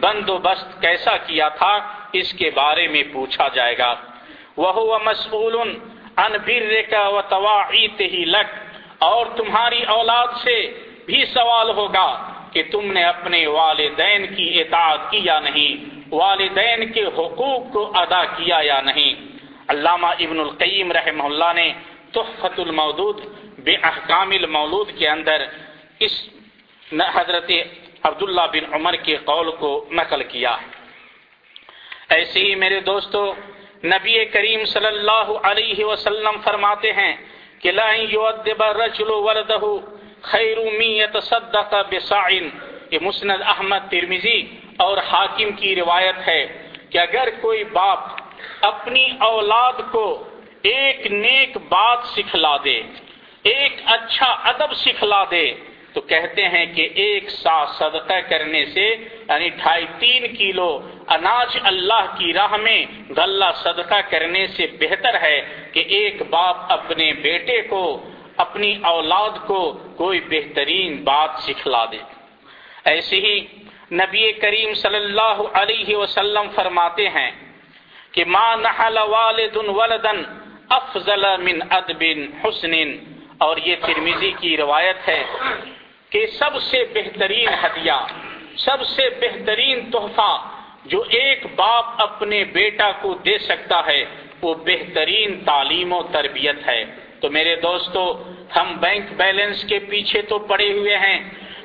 [0.01, 1.75] بندوبست کیسا کیا تھا
[2.13, 3.95] اس کے بارے میں پوچھا جائے گا
[4.57, 5.57] وہ مصمول
[6.19, 8.53] انبیر ریکا ویتے ہی لک
[9.05, 10.57] اور تمہاری اولاد سے
[11.07, 12.07] بھی سوال ہوگا
[12.55, 15.85] کہ تم نے اپنے والدین کی اطاعت کی یا نہیں
[16.11, 19.15] والدین کے حقوق کو ادا کیا یا نہیں
[19.69, 21.69] علامہ ابن القیم رحمہ اللہ نے
[22.13, 23.21] تحفت المودود
[23.61, 25.45] بے احکام المولود کے اندر
[26.01, 26.21] اس
[27.15, 27.51] حضرت
[28.03, 30.57] عبداللہ بن عمر کے قول کو نقل کیا
[32.11, 33.21] ایسے ہی میرے دوستو
[33.87, 37.13] نبی کریم صلی اللہ علیہ وسلم فرماتے ہیں
[37.61, 40.59] کہ لَن يُعَدِّبَ الرَّجُلُ وَرَدَهُ خیر
[41.13, 42.99] بسائن صدقہ
[43.03, 44.39] مسند احمد ترمیزی
[44.79, 46.45] اور حاکم کی روایت ہے
[46.91, 48.65] کہ اگر کوئی باپ
[48.65, 50.07] اپنی اولاد کو
[50.65, 52.81] ایک نیک بات سکھلا دے
[53.45, 55.45] ایک اچھا ادب سکھلا دے
[55.95, 58.87] تو کہتے ہیں کہ ایک سا صدقہ کرنے سے
[59.29, 60.71] یعنی ڈھائی تین کلو
[61.09, 62.81] اناج اللہ کی راہ میں
[63.17, 65.39] غلہ صدقہ کرنے سے بہتر ہے
[65.73, 67.85] کہ ایک باپ اپنے بیٹے کو
[68.37, 69.61] اپنی اولاد کو
[69.97, 71.99] کوئی بہترین بات سکھلا دے
[72.85, 73.39] ایسے ہی
[73.93, 77.31] نبی کریم صلی اللہ علیہ وسلم فرماتے ہیں
[78.13, 78.57] کہ ماں
[82.43, 82.75] حسن
[83.39, 85.23] اور یہ ترمیزی کی روایت ہے
[86.13, 88.13] کہ سب سے بہترین ہتھیار
[88.59, 90.33] سب سے بہترین تحفہ
[90.85, 94.05] جو ایک باپ اپنے بیٹا کو دے سکتا ہے
[94.43, 96.85] وہ بہترین تعلیم و تربیت ہے
[97.25, 98.01] تو میرے دوستو
[98.55, 101.19] ہم بینک بیلنس کے پیچھے تو پڑے ہوئے ہیں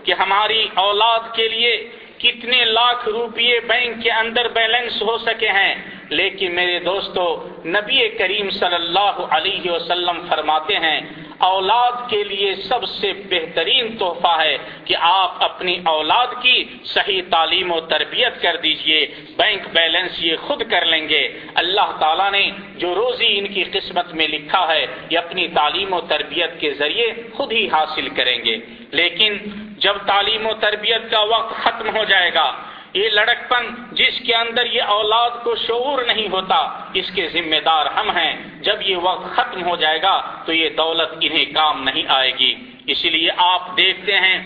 [0.03, 1.71] کہ ہماری اولاد کے لیے
[2.17, 5.73] کتنے لاکھ روپیے بینک کے اندر بیلنس ہو سکے ہیں
[6.11, 7.23] لیکن میرے دوستو
[7.67, 10.99] نبی کریم صلی اللہ علیہ وسلم فرماتے ہیں
[11.45, 17.71] اولاد کے لیے سب سے بہترین تحفہ ہے کہ آپ اپنی اولاد کی صحیح تعلیم
[17.71, 19.05] و تربیت کر دیجئے
[19.37, 21.21] بینک بیلنس یہ خود کر لیں گے
[21.55, 22.43] اللہ تعالیٰ نے
[22.77, 27.07] جو روزی ان کی قسمت میں لکھا ہے یہ اپنی تعلیم و تربیت کے ذریعے
[27.33, 28.57] خود ہی حاصل کریں گے
[28.93, 29.37] لیکن
[29.77, 32.51] جب تعلیم و تربیت کا وقت ختم ہو جائے گا
[32.93, 36.55] یہ لڑک پن جس کے اندر یہ اولاد کو شعور نہیں ہوتا
[36.93, 38.31] اس کے ذمہ دار ہم ہیں
[38.61, 42.53] جب یہ وقت ختم ہو جائے گا تو یہ دولت انہیں کام نہیں آئے گی
[42.87, 44.37] اس لیے آپ دیکھتے ہیں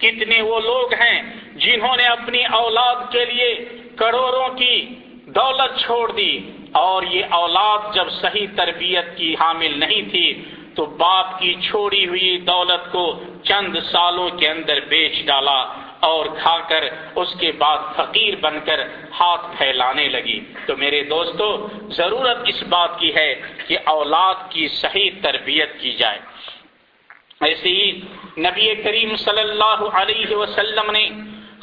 [0.00, 1.20] کتنے وہ لوگ ہیں
[1.56, 3.54] جنہوں نے اپنی اولاد کے لیے
[3.96, 4.74] کروڑوں کی
[5.34, 6.32] دولت چھوڑ دی
[6.78, 10.26] اور یہ اولاد جب صحیح تربیت کی حامل نہیں تھی
[10.74, 13.04] تو باپ کی چھوڑی ہوئی دولت کو
[13.44, 15.58] چند سالوں کے اندر بیچ ڈالا
[16.02, 16.84] اور کھا کر
[17.16, 18.80] اس کے بعد فقیر بن کر
[19.12, 21.46] ہاتھ پھیلانے لگی تو میرے دوستو
[21.92, 23.34] ضرورت اس بات کی ہے
[23.66, 26.18] کہ اولاد کی صحیح تربیت کی جائے
[27.40, 27.90] ایسے ہی
[28.40, 31.06] نبی کریم صلی اللہ علیہ وسلم نے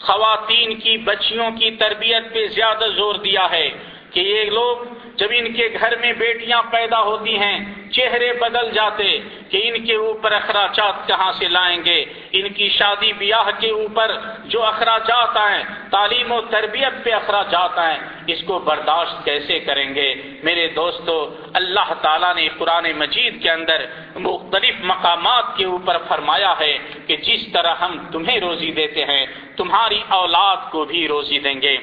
[0.00, 3.70] خواتین کی بچیوں کی تربیت پہ زیادہ زور دیا ہے
[4.12, 4.86] کہ یہ لوگ
[5.18, 7.58] جب ان کے گھر میں بیٹیاں پیدا ہوتی ہیں
[7.92, 9.08] چہرے بدل جاتے
[9.50, 12.04] کہ ان کے اوپر اخراجات کہاں سے لائیں گے
[12.32, 14.12] ان کی شادی بیاہ کے اوپر
[14.46, 17.98] جو اخراجات آئیں تعلیم و تربیت پہ اخراجات آئیں
[18.28, 20.08] اس کو برداشت کیسے کریں گے
[20.44, 21.16] میرے دوستو
[21.54, 23.86] اللہ تعالیٰ نے قرآن مجید کے اندر
[24.20, 29.26] مختلف مقامات کے اوپر فرمایا ہے کہ جس طرح ہم تمہیں روزی دیتے ہیں
[29.58, 31.76] تمہاری اولاد کو بھی روزی دیں گے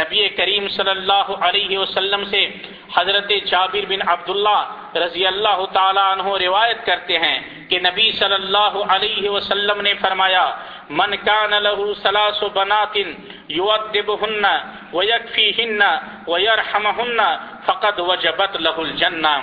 [0.00, 2.46] نبی کریم صلی اللہ علیہ وسلم سے
[2.94, 4.60] حضرت جابر بن عبداللہ
[4.96, 7.38] رضی اللہ تعالیٰ عنہ روایت کرتے ہیں
[7.70, 10.44] کہ نبی صلی اللہ علیہ وسلم نے فرمایا
[10.92, 12.48] من کان لہو سلاس و
[18.00, 19.34] وجبت لہو الجنہ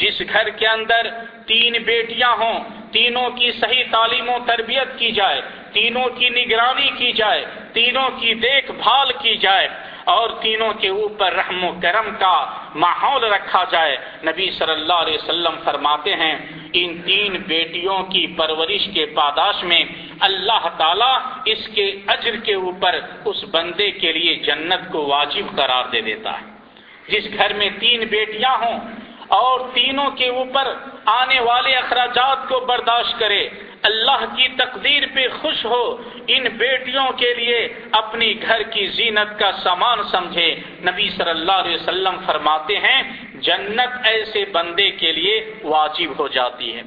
[0.00, 1.08] جس گھر کے اندر
[1.46, 2.58] تین بیٹیاں ہوں
[2.92, 5.40] تینوں کی صحیح تعلیم و تربیت کی جائے
[5.72, 7.44] تینوں کی نگرانی کی جائے
[7.72, 9.68] تینوں کی دیکھ بھال کی جائے
[10.06, 12.34] اور تینوں کے اوپر رحم و کرم کا
[12.76, 16.34] ماحول رکھا جائے نبی صلی اللہ علیہ وسلم فرماتے ہیں
[16.72, 19.82] ان تین بیٹیوں کی پرورش کے پاداش میں
[20.20, 21.14] اللہ تعالیٰ
[21.44, 22.98] اس کے اجر کے اوپر
[23.24, 26.54] اس بندے کے لیے جنت کو واجب قرار دے دیتا ہے
[27.08, 28.78] جس گھر میں تین بیٹیاں ہوں
[29.34, 30.72] اور تینوں کے اوپر
[31.12, 33.48] آنے والے اخراجات کو برداشت کرے
[33.82, 35.82] اللہ کی تقدیر پہ خوش ہو
[36.28, 37.58] ان بیٹیوں کے لیے
[37.92, 40.48] اپنی گھر کی زینت کا سامان سمجھے
[40.82, 43.02] نبی صلی اللہ علیہ وسلم فرماتے ہیں
[43.42, 46.82] جنت ایسے بندے کے لیے واجب ہو جاتی ہے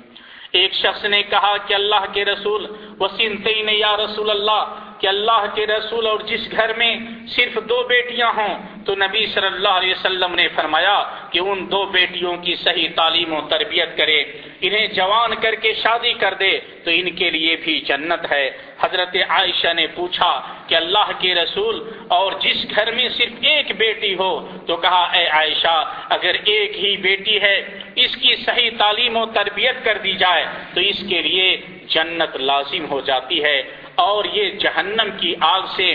[0.54, 2.66] ایک شخص نے کہا کہ اللہ کے رسول
[3.00, 6.94] وسیم تین یا رسول اللہ کہ اللہ کے رسول اور جس گھر میں
[7.30, 8.56] صرف دو بیٹیاں ہوں
[8.86, 10.96] تو نبی صلی اللہ علیہ وسلم نے فرمایا
[11.32, 14.20] کہ ان دو بیٹیوں کی صحیح تعلیم و تربیت کرے
[14.62, 16.52] انہیں جوان کر کے شادی کر دے
[16.84, 18.50] تو ان کے لیے بھی جنت ہے
[18.80, 20.32] حضرت عائشہ نے پوچھا
[20.68, 21.82] کہ اللہ کے رسول
[22.10, 24.32] اور جس گھر میں صرف ایک بیٹی ہو
[24.68, 25.78] تو کہا اے عائشہ
[26.10, 27.58] اگر ایک ہی بیٹی ہے
[27.98, 31.50] اس کی صحیح تعلیم و تربیت کر دی جائے تو اس کے لیے
[31.90, 33.62] جنت لازم ہو جاتی ہے
[34.00, 35.94] اور یہ جہنم کی آگ سے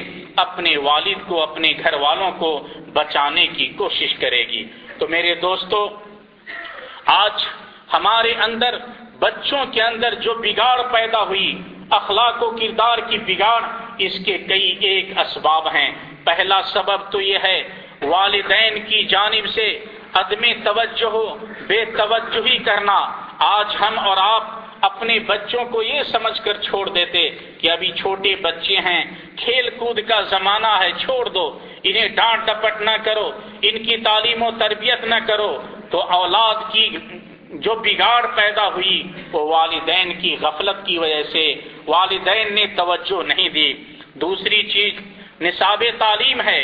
[0.36, 2.50] اپنے والد کو اپنے گھر والوں کو
[2.94, 4.64] بچانے کی کوشش کرے گی
[4.98, 5.78] تو میرے دوستو
[7.12, 7.46] آج
[7.92, 8.78] ہمارے اندر
[9.20, 11.48] بچوں کے اندر جو بگاڑ پیدا ہوئی
[11.92, 13.60] اخلاق و کردار کی بگاڑ
[13.98, 15.90] اس کے کئی ایک اسباب ہیں
[16.24, 17.58] پہلا سبب تو یہ ہے
[18.04, 19.68] والدین کی جانب سے
[20.14, 21.16] عدم توجہ
[21.66, 22.98] بے توجہی کرنا
[23.46, 24.53] آج ہم اور آپ
[24.84, 27.28] اپنے بچوں کو یہ سمجھ کر چھوڑ دیتے
[27.58, 29.02] کہ ابھی چھوٹے بچے ہیں
[29.36, 31.46] کھیل کود کا زمانہ ہے چھوڑ دو
[31.82, 33.30] انہیں ڈانٹ ڈپٹ نہ کرو
[33.62, 35.52] ان کی تعلیم و تربیت نہ کرو
[35.90, 36.88] تو اولاد کی
[37.56, 39.02] جو بگاڑ پیدا ہوئی
[39.32, 41.44] وہ والدین کی غفلت کی وجہ سے
[41.86, 43.72] والدین نے توجہ نہیں دی
[44.20, 45.00] دوسری چیز
[45.40, 46.62] نصاب تعلیم ہے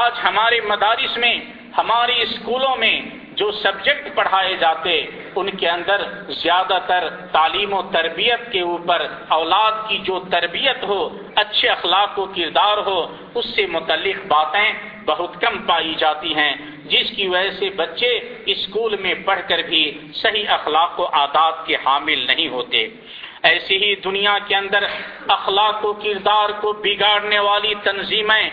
[0.00, 1.34] آج ہمارے مدارس میں
[1.76, 2.96] ہمارے اسکولوں میں
[3.42, 4.90] جو سبجیکٹ پڑھائے جاتے
[5.36, 6.02] ان کے اندر
[6.42, 9.06] زیادہ تر تعلیم و تربیت کے اوپر
[9.36, 10.98] اولاد کی جو تربیت ہو
[11.42, 12.98] اچھے اخلاق و کردار ہو
[13.34, 14.68] اس سے متعلق باتیں
[15.06, 16.52] بہت کم پائی جاتی ہیں
[16.86, 18.12] جس کی وجہ سے بچے
[18.52, 19.84] اسکول میں پڑھ کر بھی
[20.14, 22.86] صحیح اخلاق و عادات کے حامل نہیں ہوتے
[23.44, 24.84] ایسی ہی دنیا کے اندر
[25.30, 28.50] اخلاق و کردار کو بگاڑنے والی تنظیمیں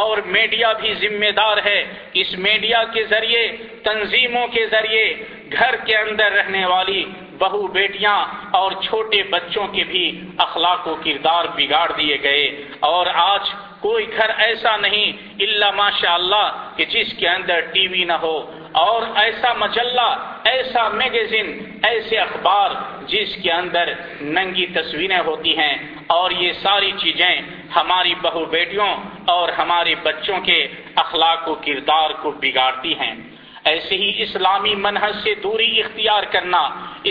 [0.00, 1.80] اور میڈیا بھی ذمہ دار ہے
[2.14, 3.46] اس میڈیا کے ذریعے
[3.84, 5.04] تنظیموں کے ذریعے
[5.52, 7.04] گھر کے اندر رہنے والی
[7.38, 8.16] بہو بیٹیاں
[8.52, 10.04] اور چھوٹے بچوں کے بھی
[10.38, 12.44] اخلاق و کردار بگاڑ دیے گئے
[12.84, 15.12] اور آج کوئی گھر ایسا نہیں
[15.40, 18.36] اللہ ماشاء اللہ کہ جس کے اندر ٹی وی نہ ہو
[18.78, 20.08] اور ایسا مجلہ
[20.44, 21.52] ایسا میگزین
[21.82, 22.70] ایسے اخبار
[23.06, 25.74] جس کے اندر ننگی تصویریں ہوتی ہیں
[26.08, 27.34] اور یہ ساری چیزیں
[27.74, 28.88] ہماری بہو بیٹیوں
[29.28, 30.58] اور ہمارے بچوں کے
[30.96, 33.14] اخلاق و کردار کو بگاڑتی ہیں
[33.64, 36.60] ایسے ہی اسلامی منحص سے دوری اختیار کرنا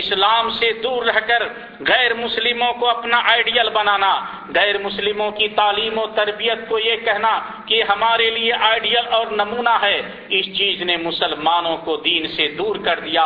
[0.00, 1.42] اسلام سے دور رہ کر
[1.88, 4.12] غیر مسلموں کو اپنا آئیڈیل بنانا
[4.54, 7.32] غیر مسلموں کی تعلیم و تربیت کو یہ کہنا
[7.66, 10.00] کہ ہمارے لیے آئیڈیل اور نمونہ ہے
[10.30, 13.25] اس چیز نے مسلمانوں کو دین سے دور کر دیا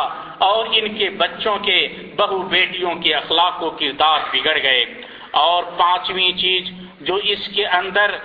[0.41, 1.79] اور ان کے بچوں کے
[2.17, 4.85] بہو بیٹیوں کے اخلاق و کردار بگڑ گئے
[5.39, 6.71] اور پانچویں چیز
[7.03, 8.15] جو اس کے اندر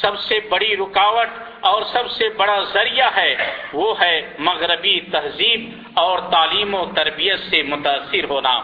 [0.00, 1.28] سب سے بڑی رکاوٹ
[1.60, 3.34] اور سب سے بڑا ذریعہ ہے
[3.72, 4.14] وہ ہے
[4.38, 5.70] مغربی تہذیب
[5.94, 8.58] اور تعلیم و تربیت سے متاثر ہونا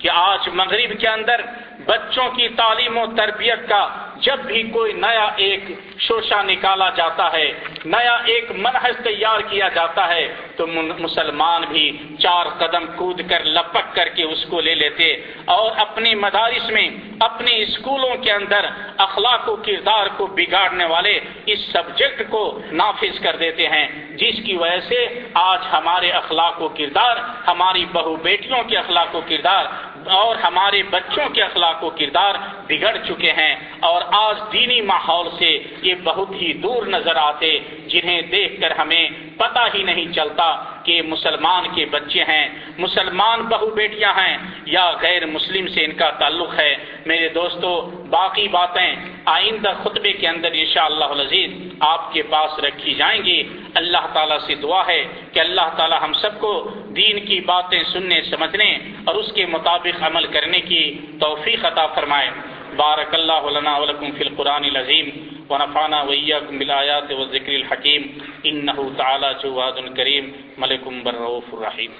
[0.00, 1.40] کہ آج مغرب کے اندر
[1.86, 3.82] بچوں کی تعلیم و تربیت کا
[4.22, 5.62] جب بھی کوئی نیا ایک
[5.98, 7.46] شوشا نکالا جاتا ہے
[7.86, 11.86] نیا ایک منحص تیار کیا جاتا ہے تو مسلمان بھی
[12.18, 15.12] چار قدم کود کر کر لپک کے اس کو لے لیتے
[15.48, 16.88] اور اپنی مدارس میں
[17.20, 18.66] اپنے اسکولوں کے اندر
[18.98, 21.18] اخلاق و کردار کو بگاڑنے والے
[21.46, 22.42] اس سبجیکٹ کو
[22.72, 23.86] نافذ کر دیتے ہیں
[24.16, 25.00] جس کی وجہ سے
[25.40, 29.64] آج ہمارے اخلاق و کردار ہماری بہو بیٹیوں کے اخلاق و کردار
[30.10, 32.34] اور ہمارے بچوں کے اخلاق و کردار
[32.68, 33.54] بگڑ چکے ہیں
[33.82, 35.50] اور آج دینی ماحول سے
[35.82, 37.50] یہ بہت ہی دور نظر آتے
[37.88, 39.08] جنہیں دیکھ کر ہمیں
[39.38, 40.48] پتہ ہی نہیں چلتا
[40.84, 42.46] کہ مسلمان کے بچے ہیں
[42.78, 44.36] مسلمان بہو بیٹیاں ہیں
[44.68, 46.74] یا غیر مسلم سے ان کا تعلق ہے
[47.06, 47.70] میرے دوستو
[48.10, 48.88] باقی باتیں
[49.28, 53.42] آئندہ خطبے کے اندر انشاءاللہ العزیز اللہ آپ کے پاس رکھی جائیں گی
[53.74, 55.02] اللہ تعالیٰ سے دعا ہے
[55.32, 56.52] کہ اللہ تعالیٰ ہم سب کو
[56.90, 58.68] دین کی باتیں سننے سمجھنے
[59.04, 60.82] اور اس کے مطابق مطابق عمل کرنے کی
[61.20, 62.30] توفیق عطا فرمائے
[62.76, 65.10] بارک اللہ لنا ولکم فی القرآن العظیم
[65.50, 68.02] ونفعنا وإياكم بالآيات والذكر الحكيم
[68.46, 71.92] إنه تعالى جواد كريم ملك بالرؤوف الرحيم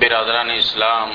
[0.00, 1.15] برادران اسلام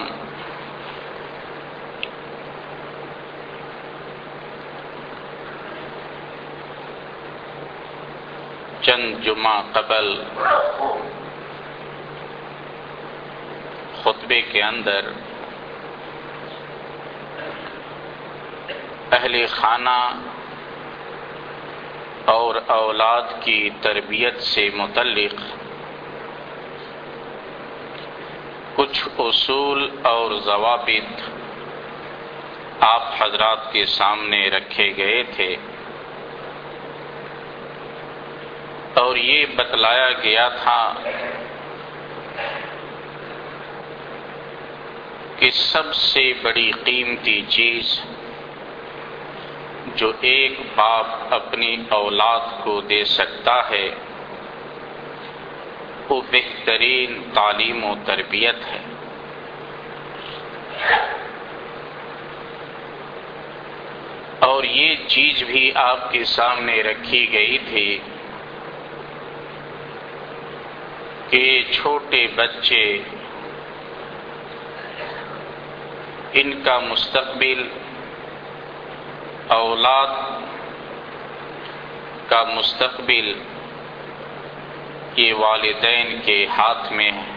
[8.81, 10.15] چند جمعہ قبل
[14.03, 15.09] خطبے کے اندر
[19.11, 19.99] اہل خانہ
[22.25, 25.41] اور اولاد کی تربیت سے متعلق
[28.75, 31.21] کچھ اصول اور ضوابط
[32.83, 35.55] آپ حضرات کے سامنے رکھے گئے تھے
[38.95, 40.79] اور یہ بتلایا گیا تھا
[45.41, 47.99] کہ سب سے بڑی قیمتی چیز
[49.95, 53.87] جو ایک باپ اپنی اولاد کو دے سکتا ہے
[56.09, 58.79] وہ بہترین تعلیم و تربیت ہے
[64.41, 67.87] اور یہ چیز بھی آپ کے سامنے رکھی گئی تھی
[71.29, 72.83] کہ چھوٹے بچے
[76.33, 77.67] ان کا مستقبل
[79.47, 80.13] اولاد
[82.27, 83.31] کا مستقبل
[85.15, 87.37] یہ والدین کے ہاتھ میں ہے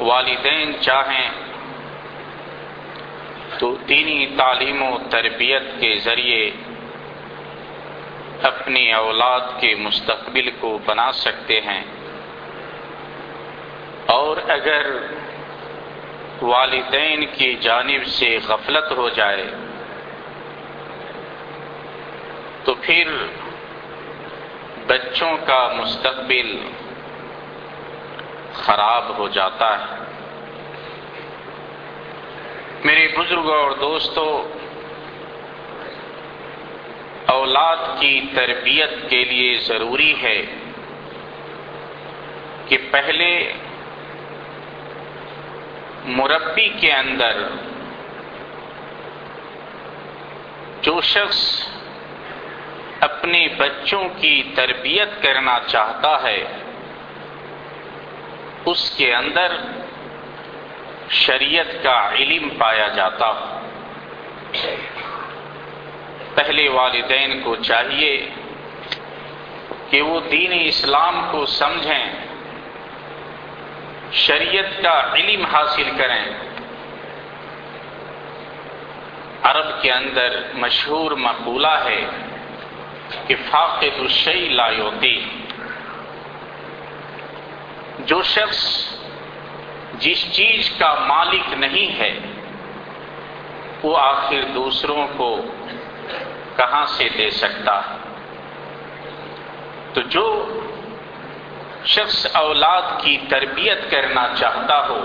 [0.00, 1.28] والدین چاہیں
[3.58, 6.50] تو دینی تعلیم و تربیت کے ذریعے
[8.42, 11.82] اپنی اولاد کے مستقبل کو بنا سکتے ہیں
[14.12, 14.86] اور اگر
[16.42, 19.44] والدین کی جانب سے غفلت ہو جائے
[22.64, 23.10] تو پھر
[24.86, 26.56] بچوں کا مستقبل
[28.54, 30.04] خراب ہو جاتا ہے
[32.84, 34.30] میرے بزرگ اور دوستوں
[37.28, 40.40] اولاد کی تربیت کے لیے ضروری ہے
[42.66, 43.30] کہ پہلے
[46.08, 47.40] مربی کے اندر
[50.82, 51.38] جو شخص
[53.00, 56.42] اپنے بچوں کی تربیت کرنا چاہتا ہے
[58.64, 59.56] اس کے اندر
[61.16, 63.54] شریعت کا علم پایا جاتا ہو
[66.34, 68.14] پہلے والدین کو چاہیے
[69.90, 72.25] کہ وہ دین اسلام کو سمجھیں
[74.12, 76.24] شریعت کا علم حاصل کریں
[79.44, 82.04] عرب کے اندر مشہور مقولہ ہے
[83.28, 85.18] کہ الشی لا یوتی
[88.06, 88.64] جو شخص
[89.98, 92.10] جس چیز کا مالک نہیں ہے
[93.82, 95.30] وہ آخر دوسروں کو
[96.56, 97.80] کہاں سے دے سکتا
[99.92, 100.24] تو جو
[101.86, 105.00] شخص اولاد کی تربیت کرنا چاہتا ہو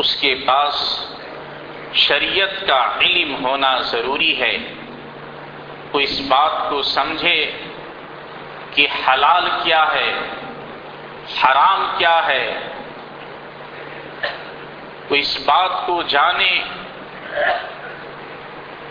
[0.00, 0.76] اس کے پاس
[2.06, 4.56] شریعت کا علم ہونا ضروری ہے
[5.92, 7.36] وہ اس بات کو سمجھے
[8.74, 10.10] کہ حلال کیا ہے
[11.34, 12.44] حرام کیا ہے
[15.10, 16.52] وہ اس بات کو جانے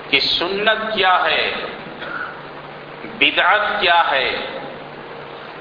[0.09, 1.43] کہ سنت کیا ہے
[3.19, 4.27] بدعت کیا ہے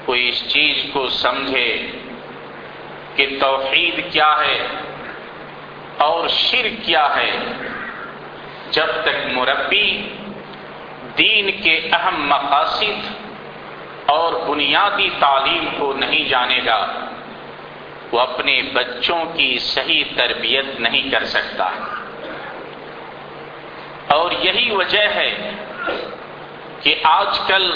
[0.05, 1.67] کوئی اس چیز کو سمجھے
[3.15, 4.57] کہ توحید کیا ہے
[5.99, 7.31] اور شرک کیا ہے
[8.71, 9.87] جب تک مربی
[11.17, 13.09] دین کے اہم مقاصد
[14.09, 16.79] اور بنیادی تعلیم کو نہیں جانے گا
[18.11, 21.69] وہ اپنے بچوں کی صحیح تربیت نہیں کر سکتا
[24.07, 25.29] اور یہی وجہ ہے
[26.81, 27.69] کہ آج کل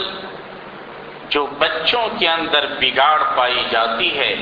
[1.30, 4.34] جو بچوں کے اندر بگاڑ پائی جاتی ہے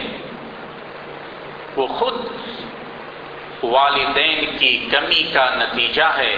[1.76, 2.16] وہ خود
[3.66, 6.36] والدین کی کمی کا نتیجہ ہے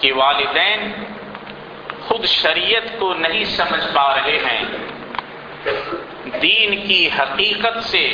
[0.00, 0.90] کہ والدین
[2.00, 4.64] خود شریعت کو نہیں سمجھ پا رہے ہیں
[6.42, 8.06] دین کی حقیقت سے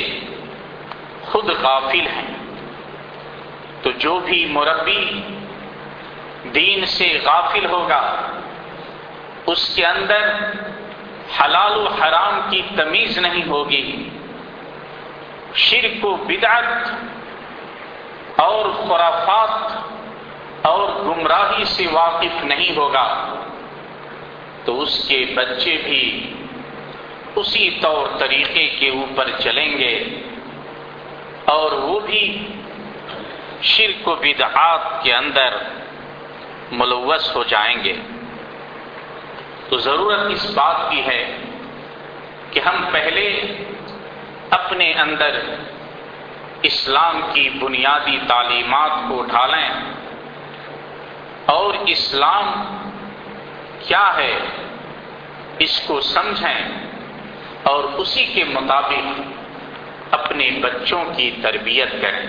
[1.23, 2.33] خود غافل ہیں
[3.81, 5.03] تو جو بھی مربی
[6.53, 8.01] دین سے غافل ہوگا
[9.45, 10.29] اس کے اندر
[11.31, 13.85] حلال و حرام کی تمیز نہیں ہوگی
[15.57, 16.89] شرک و بدعت
[18.39, 23.07] اور خرافات اور گمراہی سے واقف نہیں ہوگا
[24.65, 26.01] تو اس کے بچے بھی
[27.35, 29.93] اسی طور طریقے کے اوپر چلیں گے
[31.45, 32.21] اور وہ بھی
[33.63, 35.57] شرک و بدعات کے اندر
[36.71, 37.93] ملوث ہو جائیں گے
[39.69, 41.21] تو ضرورت اس بات کی ہے
[42.51, 43.27] کہ ہم پہلے
[44.49, 45.39] اپنے اندر
[46.61, 49.69] اسلام کی بنیادی تعلیمات کو ڈھالیں
[51.45, 52.47] اور اسلام
[53.79, 54.33] کیا ہے
[55.59, 56.63] اس کو سمجھیں
[57.63, 62.25] اور اسی کے مطابق اپنے بچوں کی تربیت کریں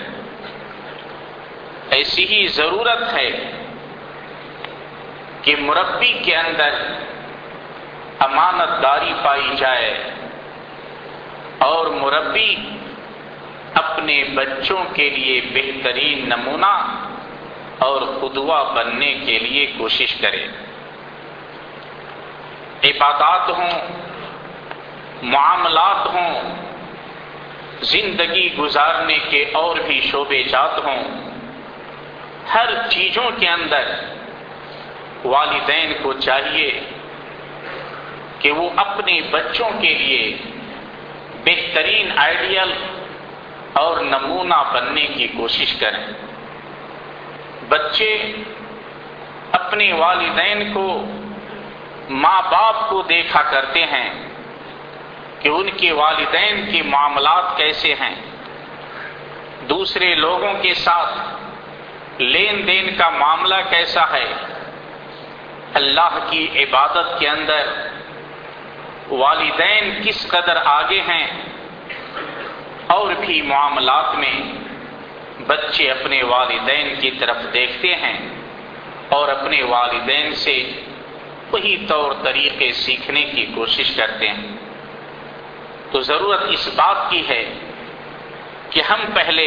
[1.91, 3.31] ایسی ہی ضرورت ہے
[5.43, 6.75] کہ مربی کے اندر
[8.21, 9.93] امانت داری پائی جائے
[11.65, 12.55] اور مربی
[13.75, 16.75] اپنے بچوں کے لیے بہترین نمونہ
[17.87, 20.47] اور خدوا بننے کے لیے کوشش کرے
[22.85, 23.71] عبادات ہوں
[25.31, 26.55] معاملات ہوں
[27.87, 31.03] زندگی گزارنے کے اور بھی شعبے جات ہوں
[32.55, 33.91] ہر چیزوں کے اندر
[35.25, 36.71] والدین کو چاہیے
[38.41, 40.23] کہ وہ اپنے بچوں کے لیے
[41.45, 42.73] بہترین آئیڈیل
[43.73, 46.05] اور نمونہ بننے کی کوشش کریں
[47.69, 48.11] بچے
[49.53, 50.89] اپنے والدین کو
[52.23, 54.09] ماں باپ کو دیکھا کرتے ہیں
[55.41, 58.15] کہ ان کے والدین کے معاملات کیسے ہیں
[59.69, 64.27] دوسرے لوگوں کے ساتھ لین دین کا معاملہ کیسا ہے
[65.75, 67.69] اللہ کی عبادت کے اندر
[69.11, 71.27] والدین کس قدر آگے ہیں
[72.87, 74.35] اور بھی معاملات میں
[75.47, 78.19] بچے اپنے والدین کی طرف دیکھتے ہیں
[79.09, 80.57] اور اپنے والدین سے
[81.53, 84.47] وہی طور طریقے سیکھنے کی کوشش کرتے ہیں
[85.91, 87.43] تو ضرورت اس بات کی ہے
[88.71, 89.47] کہ ہم پہلے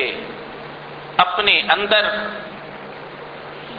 [1.17, 2.09] اپنے اندر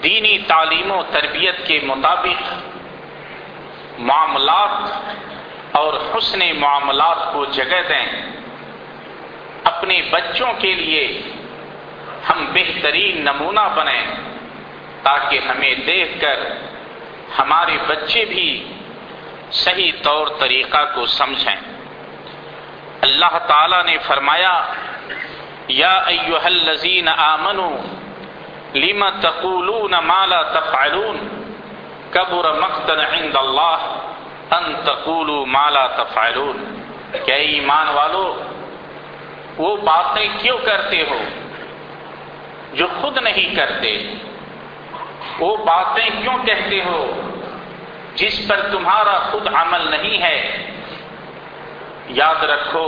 [0.03, 2.43] دینی تعلیم و تربیت کے مطابق
[3.99, 4.79] معاملات
[5.73, 8.07] اور حسن معاملات کو جگہ دیں
[9.65, 11.07] اپنے بچوں کے لیے
[12.29, 14.03] ہم بہترین نمونہ بنیں
[15.03, 16.45] تاکہ ہمیں دیکھ کر
[17.39, 18.49] ہمارے بچے بھی
[19.57, 21.57] صحیح طور طریقہ کو سمجھیں
[23.03, 24.55] اللہ تعالیٰ نے فرمایا
[25.71, 27.71] یا ایوہ الذین آمنو
[28.77, 31.19] لما تقولون مالا تفعلون
[32.11, 33.87] کبر مقتن عند اللہ
[34.53, 35.87] ان مالا
[37.15, 38.25] کیا ایمان والو
[39.57, 41.19] وہ باتیں کیوں کرتے ہو
[42.75, 43.97] جو خود نہیں کرتے
[45.39, 47.01] وہ باتیں کیوں کہتے ہو
[48.17, 50.39] جس پر تمہارا خود عمل نہیں ہے
[52.13, 52.87] یاد رکھو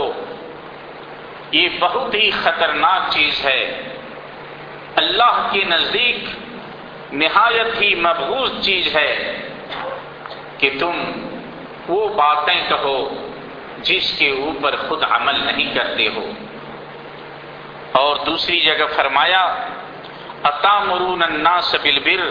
[1.51, 3.61] یہ بہت ہی خطرناک چیز ہے
[4.95, 7.13] اللہ کے نزدیک
[7.13, 9.11] نہایت ہی مبغوض چیز ہے
[10.57, 11.01] کہ تم
[11.87, 12.97] وہ باتیں کہو
[13.83, 16.25] جس کے اوپر خود عمل نہیں کرتے ہو
[17.93, 19.43] اور دوسری جگہ فرمایا
[20.43, 21.21] عطا مرون
[21.81, 22.23] بالبر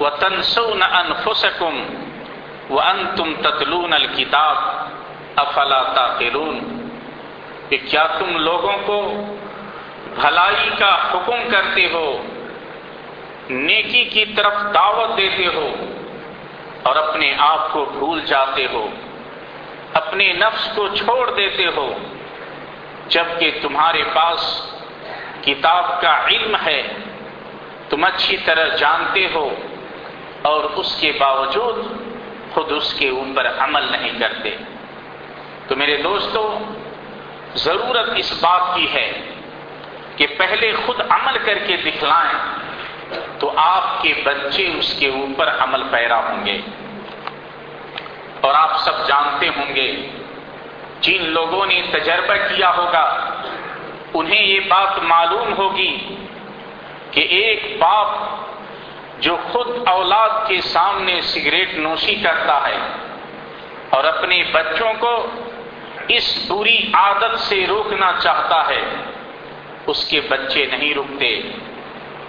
[0.00, 1.78] وتنسون و وانتم ان
[2.70, 4.56] و ان تم تتلون الکتاب
[5.36, 9.00] افلا تا کہ کیا تم لوگوں کو
[10.16, 12.06] بھلائی کا حکم کرتے ہو
[13.50, 15.68] نیکی کی طرف دعوت دیتے ہو
[16.82, 18.86] اور اپنے آپ کو بھول جاتے ہو
[19.94, 21.86] اپنے نفس کو چھوڑ دیتے ہو
[23.08, 24.44] جب کہ تمہارے پاس
[25.42, 26.82] کتاب کا علم ہے
[27.88, 29.48] تم اچھی طرح جانتے ہو
[30.42, 31.76] اور اس کے باوجود
[32.52, 34.54] خود اس کے اوپر عمل نہیں کرتے
[35.68, 36.46] تو میرے دوستوں
[37.56, 39.06] ضرورت اس بات کی ہے
[40.16, 42.38] کہ پہلے خود عمل کر کے دکھلائیں
[43.38, 46.58] تو آپ کے بچے اس کے اوپر عمل پیرا ہوں گے
[48.40, 49.90] اور آپ سب جانتے ہوں گے
[51.00, 53.04] جن لوگوں نے تجربہ کیا ہوگا
[54.14, 55.92] انہیں یہ بات معلوم ہوگی
[57.10, 59.22] کہ ایک باپ
[59.22, 62.78] جو خود اولاد کے سامنے سگریٹ نوشی کرتا ہے
[63.90, 65.14] اور اپنے بچوں کو
[66.08, 68.80] اس بری عادت سے روکنا چاہتا ہے
[69.86, 71.30] اس کے بچے نہیں رکتے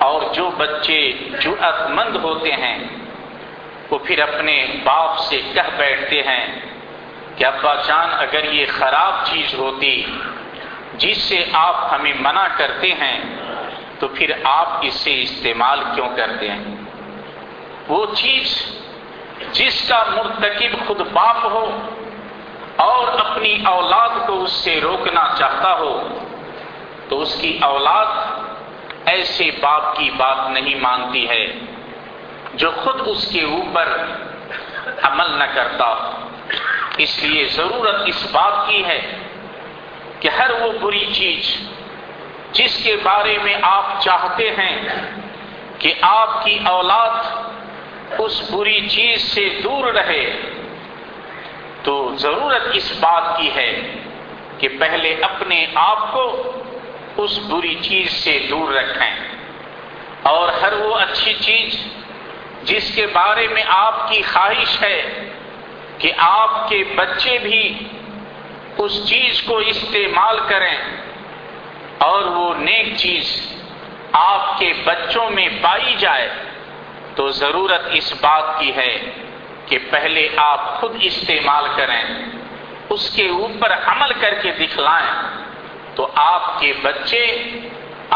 [0.04, 1.00] اور جو بچے
[1.40, 1.56] جو
[1.90, 2.78] مند ہوتے ہیں
[3.90, 6.46] وہ پھر اپنے باپ سے کہہ بیٹھتے ہیں
[7.36, 9.92] کہ ابا جان اگر یہ خراب چیز ہوتی
[10.98, 11.44] جس سے
[11.54, 13.18] آپ ہمیں منع کرتے ہیں
[14.00, 16.76] تو پھر آپ اسے استعمال کیوں کرتے ہیں
[17.88, 18.56] وہ چیز
[19.54, 21.66] جس کا مرتکب خود باپ ہو
[22.80, 25.92] اور اپنی اولاد کو اس سے روکنا چاہتا ہو
[27.10, 28.23] تو اس کی اولاد
[29.06, 31.46] ایسے باپ کی بات نہیں مانتی ہے
[32.56, 33.90] جو خود اس کے اوپر
[35.04, 35.88] عمل نہ کرتا
[36.98, 39.00] اس لیے ضرورت اس بات کی ہے
[40.20, 41.56] کہ ہر وہ بری چیز
[42.54, 44.76] جس کے بارے میں آپ چاہتے ہیں
[45.80, 50.24] کہ آپ کی اولاد اس بری چیز سے دور رہے
[51.84, 53.72] تو ضرورت اس بات کی ہے
[54.58, 56.26] کہ پہلے اپنے آپ کو
[57.18, 59.12] اس بری چیز سے دور رکھیں
[60.30, 61.76] اور ہر وہ اچھی چیز
[62.64, 65.00] جس کے بارے میں آپ کی خواہش ہے
[66.00, 67.64] کہ آپ کے بچے بھی
[68.78, 70.78] اس چیز کو استعمال کریں
[72.00, 73.36] اور وہ نیک چیز
[74.14, 76.30] آپ کے بچوں میں پائی جائے
[77.16, 78.94] تو ضرورت اس بات کی ہے
[79.66, 82.02] کہ پہلے آپ خود استعمال کریں
[82.90, 85.12] اس کے اوپر عمل کر کے دکھلائیں
[85.96, 87.26] تو آپ کے بچے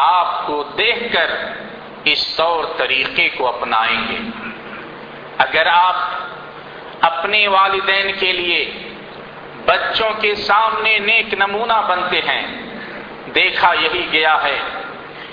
[0.00, 1.31] آپ کو دیکھ کر
[2.03, 4.17] اس طور طریقے کو اپنائیں گے
[5.37, 8.63] اگر آپ اپنے والدین کے لیے
[9.65, 12.41] بچوں کے سامنے نیک نمونہ بنتے ہیں
[13.35, 14.57] دیکھا یہی گیا ہے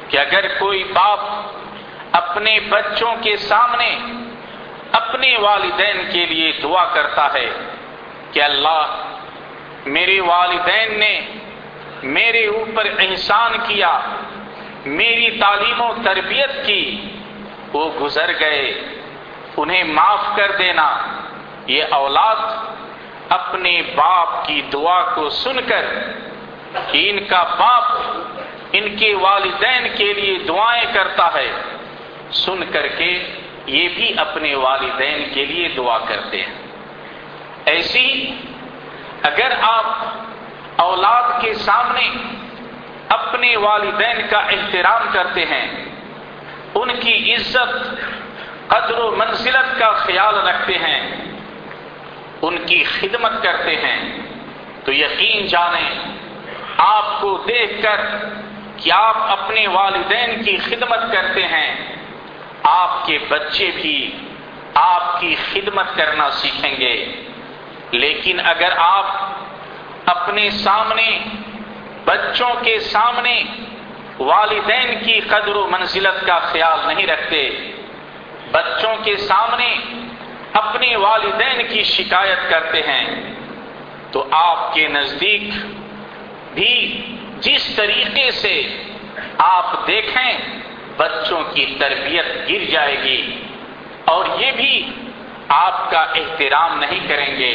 [0.09, 1.20] کہ اگر کوئی باپ
[2.12, 3.89] اپنے بچوں کے سامنے
[4.93, 7.49] اپنے والدین کے لیے دعا کرتا ہے
[8.33, 9.05] کہ اللہ
[9.87, 11.14] میرے والدین نے
[12.07, 13.99] میرے اوپر احسان کیا
[14.87, 16.85] میری تعلیم و تربیت کی
[17.72, 18.72] وہ گزر گئے
[19.57, 20.89] انہیں معاف کر دینا
[21.66, 22.43] یہ اولاد
[23.31, 25.87] اپنے باپ کی دعا کو سن کر
[26.95, 31.51] ان کا باپ ان کے والدین کے لیے دعائیں کرتا ہے
[32.35, 33.12] سن کر کے
[33.66, 36.62] یہ بھی اپنے والدین کے لیے دعا کرتے ہیں
[37.66, 38.09] ایسی
[39.22, 40.24] اگر آپ
[40.77, 42.09] اولاد کے سامنے
[43.09, 45.66] اپنے والدین کا احترام کرتے ہیں
[46.75, 47.75] ان کی عزت
[48.68, 51.01] قدر و منزلت کا خیال رکھتے ہیں
[52.43, 53.99] ان کی خدمت کرتے ہیں
[54.85, 55.91] تو یقین جانیں
[56.79, 58.01] آپ کو دیکھ کر
[58.77, 61.68] کہ آپ اپنے والدین کی خدمت کرتے ہیں
[62.62, 63.97] آپ کے بچے بھی
[64.75, 66.95] آپ کی خدمت کرنا سیکھیں گے
[67.93, 69.07] لیکن اگر آپ
[70.07, 71.11] اپنے سامنے
[72.05, 73.35] بچوں کے سامنے
[74.18, 77.49] والدین کی قدر و منزلت کا خیال نہیں رکھتے
[78.53, 79.75] بچوں کے سامنے
[80.53, 83.05] اپنے والدین کی شکایت کرتے ہیں
[84.11, 85.49] تو آپ کے نزدیک
[86.55, 86.75] بھی
[87.41, 88.55] جس طریقے سے
[89.39, 90.39] آپ دیکھیں
[90.97, 93.20] بچوں کی تربیت گر جائے گی
[94.05, 94.75] اور یہ بھی
[95.49, 97.53] آپ کا احترام نہیں کریں گے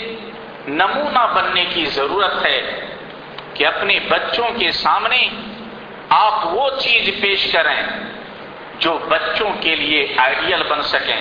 [0.69, 2.59] نمونہ بننے کی ضرورت ہے
[3.53, 5.17] کہ اپنے بچوں کے سامنے
[6.15, 7.81] آپ وہ چیز پیش کریں
[8.79, 11.20] جو بچوں کے لیے آئیڈیل بن سکیں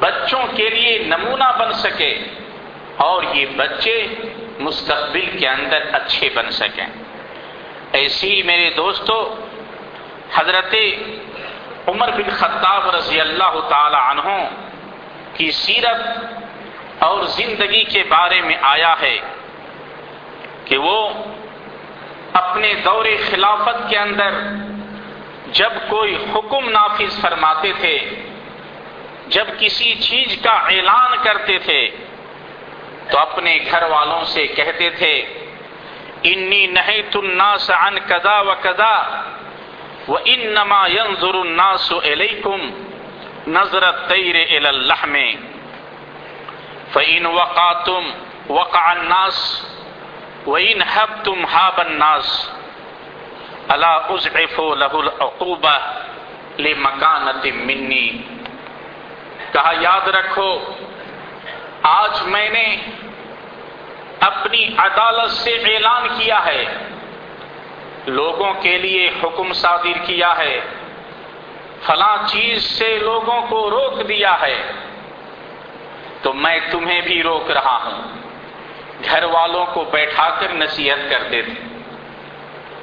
[0.00, 2.12] بچوں کے لیے نمونہ بن سکے
[2.98, 3.96] اور یہ بچے
[4.58, 6.86] مستقبل کے اندر اچھے بن سکیں
[7.92, 9.16] ایسی میرے دوستو
[10.34, 10.74] حضرت
[11.90, 14.36] عمر بن خطاب رضی اللہ تعالی عنہ
[15.34, 19.16] کی سیرت اور زندگی کے بارے میں آیا ہے
[20.64, 20.98] کہ وہ
[22.34, 24.34] اپنے دور خلافت کے اندر
[25.54, 27.96] جب کوئی حکم نافذ فرماتے تھے
[29.28, 31.80] جب کسی چیز کا اعلان کرتے تھے
[33.10, 35.12] تو اپنے گھر والوں سے کہتے تھے
[36.24, 37.38] انی نہیں تن
[38.06, 38.94] کدا و کدا
[40.08, 42.60] وَإِنَّمَا يَنظُرُ النَّاسُ إِلَيْكُمْ
[43.46, 45.14] نَظْرَ الطَّيْرِ إِلَى اللَّحْمِ
[46.92, 48.04] فَإِنْ وَقَعْتُمْ
[48.48, 49.38] وَقَعَ النَّاسُ
[50.46, 52.52] وَإِنْ حَبْتُمْ حَابَ النَّاسُ
[53.70, 55.76] أَلَا أُزْعِفُ لَهُ الْعُقُوبَةِ
[56.58, 58.06] لِمَكَانَةٍ مِّنِّي
[59.52, 60.50] کہا یاد رکھو
[61.82, 62.76] آج میں نے
[64.20, 66.64] اپنی عدالت سے اعلان کیا ہے
[68.06, 70.60] لوگوں کے لیے حکم صادر کیا ہے
[71.86, 74.56] فلاں چیز سے لوگوں کو روک دیا ہے
[76.22, 78.02] تو میں تمہیں بھی روک رہا ہوں
[79.04, 81.54] گھر والوں کو بیٹھا کر نصیحت کرتے تھے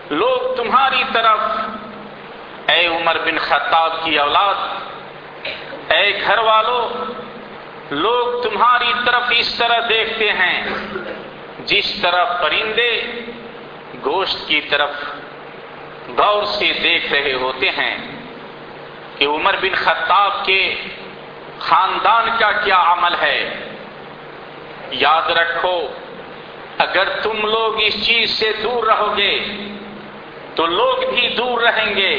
[0.11, 5.93] لوگ تمہاری طرف اے عمر بن خطاب کی اولاد
[5.93, 7.13] اے گھر والوں
[7.91, 10.61] لوگ تمہاری طرف اس طرح دیکھتے ہیں
[11.65, 12.89] جس طرح پرندے
[14.05, 15.03] گوشت کی طرف
[16.17, 17.95] غور سے دیکھ رہے ہوتے ہیں
[19.17, 20.59] کہ عمر بن خطاب کے
[21.59, 23.39] خاندان کا کیا عمل ہے
[24.97, 25.77] یاد رکھو
[26.79, 29.33] اگر تم لوگ اس چیز سے دور رہو گے
[30.55, 32.13] تو لوگ بھی دور رہیں گے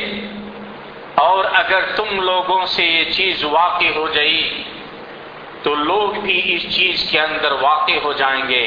[1.16, 4.42] اور اگر تم لوگوں سے یہ چیز واقع ہو جائی
[5.62, 8.62] تو لوگ بھی اس چیز کے اندر واقع ہو جائیں گے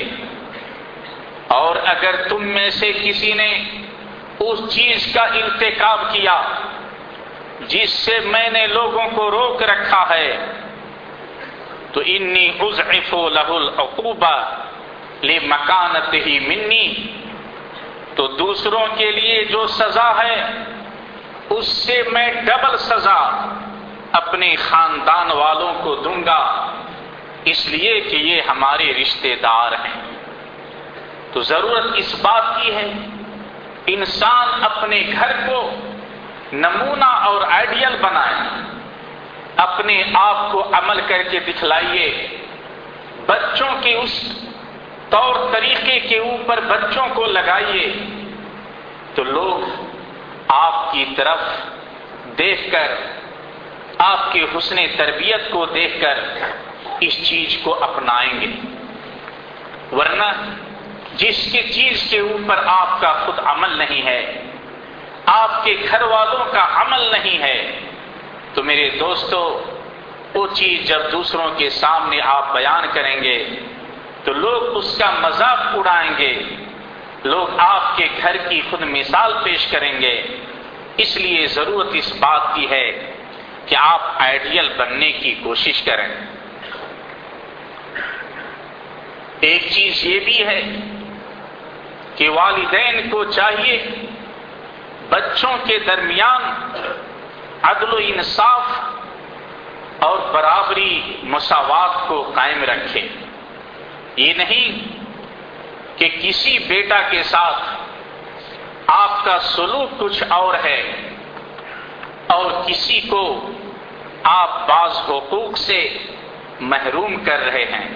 [1.52, 3.52] اور اگر تم میں سے کسی نے
[4.42, 6.42] اس چیز کا انتخاب کیا
[7.68, 10.32] جس سے میں نے لوگوں کو روک رکھا ہے
[11.94, 14.36] تو انی عزعف لہ العقوبہ
[15.24, 16.86] لے مکانت ہی منی
[18.16, 20.36] تو دوسروں کے لیے جو سزا ہے
[21.50, 23.20] اس سے میں ڈبل سزا
[24.14, 26.42] اپنے خاندان والوں کو دوں گا
[27.46, 30.00] اس لیے کہ یہ ہمارے رشتے دار ہیں
[31.34, 32.86] تو ضرورت اس بات کی ہے
[33.88, 35.60] انسان اپنے گھر کو
[36.54, 38.40] نمونہ اور آئیڈیل بنائے
[39.58, 42.08] اپنے آپ کو عمل کر کے دکھلائیے
[43.26, 44.14] بچوں کے اس
[45.10, 47.86] طور طریقے کے اوپر بچوں کو لگائیے
[49.16, 49.64] تو لوگ
[50.50, 51.40] آپ کی طرف
[52.38, 52.94] دیکھ کر
[54.00, 56.20] آپ کے حسن تربیت کو دیکھ کر
[57.00, 58.52] اس چیز کو اپنائیں گے
[59.92, 60.32] ورنہ
[61.18, 64.22] جس کی چیز کے اوپر آپ کا خود عمل نہیں ہے
[65.26, 67.58] آپ کے گھر والوں کا عمل نہیں ہے
[68.54, 69.42] تو میرے دوستو
[70.34, 73.38] وہ چیز جب دوسروں کے سامنے آپ بیان کریں گے
[74.24, 76.34] تو لوگ اس کا مذاق اڑائیں گے
[77.24, 80.16] لوگ آپ کے گھر کی خود مثال پیش کریں گے
[80.98, 82.86] اس لیے ضرورت اس بات کی ہے
[83.66, 86.08] کہ آپ آئیڈیل بننے کی کوشش کریں
[89.42, 90.62] ایک چیز یہ بھی ہے
[92.22, 93.78] کہ والدین کو چاہیے
[95.10, 96.44] بچوں کے درمیان
[97.64, 100.04] عدل و انصاف
[100.04, 101.02] اور برابری
[101.28, 103.08] مساوات کو قائم رکھے
[104.16, 104.78] یہ نہیں
[105.98, 107.64] کہ کسی بیٹا کے ساتھ
[108.90, 110.82] آپ کا سلوک کچھ اور ہے
[112.28, 113.24] اور کسی کو
[114.28, 115.88] آپ بعض حقوق سے
[116.70, 117.88] محروم کر رہے ہیں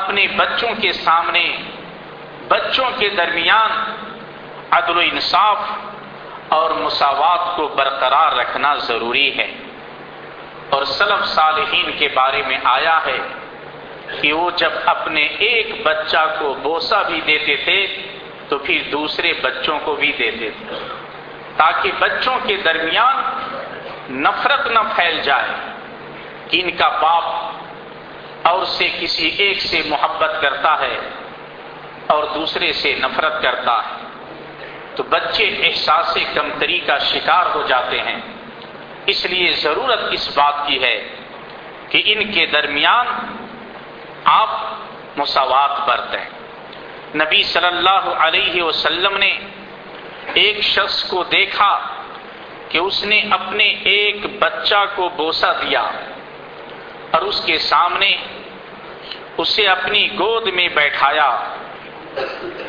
[0.00, 1.46] اپنے بچوں کے سامنے
[2.54, 3.72] بچوں کے درمیان
[4.70, 9.46] عدل و انصاف اور مساوات کو برقرار رکھنا ضروری ہے
[10.70, 13.18] اور سلف صالحین کے بارے میں آیا ہے
[14.12, 17.78] کہ وہ جب اپنے ایک بچہ کو بوسا بھی دیتے تھے
[18.48, 20.78] تو پھر دوسرے بچوں کو بھی دیتے تھے
[21.56, 25.52] تاکہ بچوں کے درمیان نفرت نہ پھیل جائے
[26.48, 30.96] کہ ان کا باپ اور سے کسی ایک سے محبت کرتا ہے
[32.06, 34.02] اور دوسرے سے نفرت کرتا ہے
[34.96, 38.20] تو بچے احساس کمتری کا شکار ہو جاتے ہیں
[39.06, 40.96] اس لیے ضرورت اس بات کی ہے
[41.88, 43.06] کہ ان کے درمیان
[44.32, 44.50] آپ
[45.16, 46.24] مساوات برتیں
[47.14, 49.32] نبی صلی اللہ علیہ وسلم نے
[50.34, 51.72] ایک شخص کو دیکھا
[52.68, 55.82] کہ اس نے اپنے ایک بچہ کو بوسا دیا
[57.10, 58.10] اور اس کے سامنے
[59.38, 61.28] اسے اپنی گود میں بیٹھایا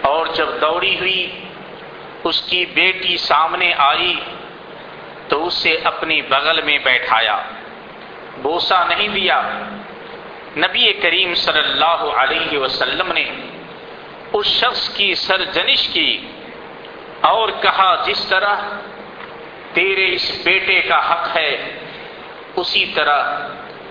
[0.04, 1.26] اور جب دوڑی ہوئی
[2.24, 4.14] اس کی بیٹی سامنے آئی
[5.30, 7.38] تو اسے اپنی بغل میں بیٹھایا
[8.42, 9.42] بوسا نہیں دیا
[10.58, 13.26] نبی کریم صلی اللہ علیہ وسلم نے
[14.34, 16.10] اس شخص کی سرجنش کی
[17.24, 18.62] اور کہا جس طرح
[19.74, 21.52] تیرے اس بیٹے کا حق ہے
[22.56, 23.48] اسی طرح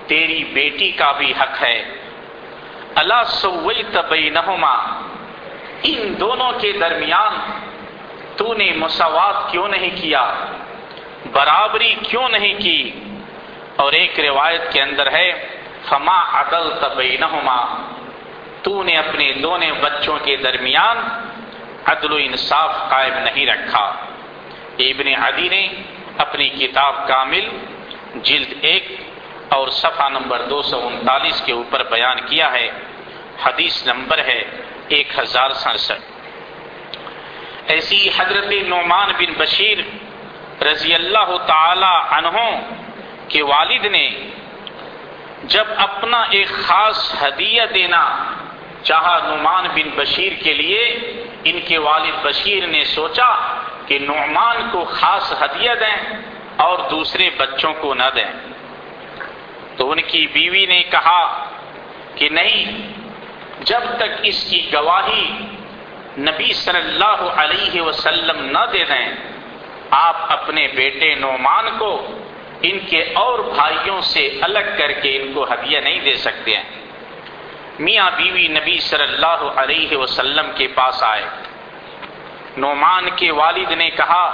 [0.07, 1.79] تیری بیٹی کا بھی حق ہے
[2.95, 4.31] اللہ سوئی تبئی
[5.85, 7.35] ان دونوں کے درمیان
[8.37, 10.23] تو نے مساوات کیوں نہیں کیا
[11.33, 12.81] برابری کیوں نہیں کی
[13.77, 15.29] اور ایک روایت کے اندر ہے
[15.89, 17.59] فما عدل تبینہما
[18.63, 20.99] تو نے اپنے دونوں بچوں کے درمیان
[21.87, 23.85] عدل و انصاف قائم نہیں رکھا
[24.81, 25.67] ابن عدی نے
[26.19, 27.49] اپنی کتاب کامل
[28.23, 28.87] جلد ایک
[29.51, 32.69] اور صفحہ نمبر دو سو انتالیس کے اوپر بیان کیا ہے
[33.45, 34.43] حدیث نمبر ہے
[34.89, 36.13] ایک ہزار سڑسٹھ
[37.67, 39.79] ایسی حضرت نعمان بن بشیر
[40.63, 41.95] رضی اللہ تعالی
[43.29, 44.09] کے والد نے
[45.49, 48.03] جب اپنا ایک خاص ہدیہ دینا
[48.83, 50.83] چاہا نعمان بن بشیر کے لیے
[51.45, 53.31] ان کے والد بشیر نے سوچا
[53.87, 55.97] کہ نعمان کو خاص ہدیہ دیں
[56.59, 58.31] اور دوسرے بچوں کو نہ دیں
[59.77, 61.23] تو ان کی بیوی نے کہا
[62.15, 63.04] کہ نہیں
[63.63, 65.29] جب تک اس کی گواہی
[66.21, 69.07] نبی صلی اللہ علیہ وسلم نہ دے دیں
[69.91, 71.91] آپ اپنے بیٹے نعمان کو
[72.63, 76.83] ان کے اور بھائیوں سے الگ کر کے ان کو ہدیہ نہیں دے سکتے ہیں
[77.79, 81.25] میاں بیوی نبی صلی اللہ علیہ وسلم کے پاس آئے
[82.57, 84.27] نعمان کے والد نے کہا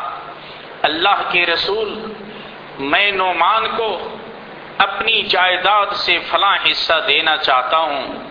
[0.82, 1.94] اللہ کے رسول
[2.80, 3.88] میں نعمان کو
[4.78, 8.29] اپنی جائیداد سے فلاں حصہ دینا چاہتا ہوں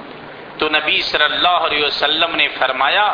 [0.60, 3.08] تو نبی صلی اللہ علیہ وسلم نے فرمایا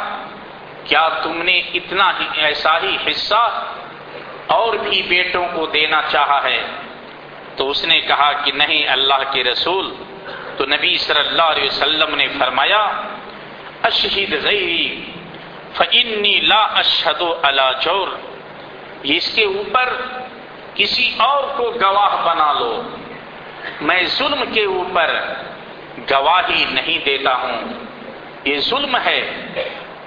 [0.83, 3.43] کیا تم نے اتنا ہی ایسا ہی حصہ
[4.51, 6.59] اور بھی بیٹوں کو دینا چاہا ہے
[7.57, 9.93] تو اس نے کہا کہ نہیں اللہ کے رسول
[10.57, 12.83] تو نبی صلی اللہ علیہ وسلم نے فرمایا
[13.83, 15.11] اشہد غیری
[16.43, 16.61] لا
[17.19, 18.07] ولا چور
[19.05, 19.93] اس کے اوپر
[20.75, 22.71] کسی اور کو گواہ بنا لو
[23.81, 25.13] میں ظلم کے اوپر
[26.11, 27.73] گواہی نہیں دیتا ہوں
[28.45, 29.19] یہ ظلم ہے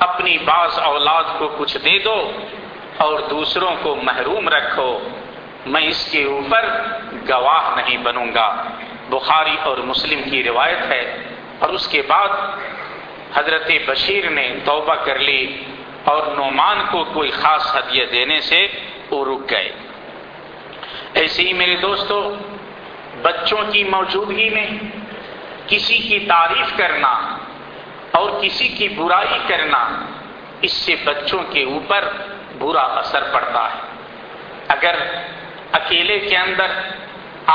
[0.00, 2.18] اپنی بعض اولاد کو کچھ دے دو
[2.98, 4.88] اور دوسروں کو محروم رکھو
[5.66, 6.68] میں اس کے اوپر
[7.28, 8.48] گواہ نہیں بنوں گا
[9.08, 11.02] بخاری اور مسلم کی روایت ہے
[11.58, 12.36] اور اس کے بعد
[13.34, 15.42] حضرت بشیر نے توبہ کر لی
[16.04, 18.66] اور نعمان کو کوئی خاص ہدیہ دینے سے
[19.10, 19.70] وہ رک گئے
[21.14, 22.20] ایسے ہی میرے دوستو
[23.22, 24.66] بچوں کی موجودگی میں
[25.68, 27.12] کسی کی تعریف کرنا
[28.12, 29.82] اور کسی کی برائی کرنا
[30.62, 32.08] اس سے بچوں کے اوپر
[32.58, 33.86] برا اثر پڑتا ہے
[34.68, 34.96] اگر
[35.72, 36.72] اکیلے کے اندر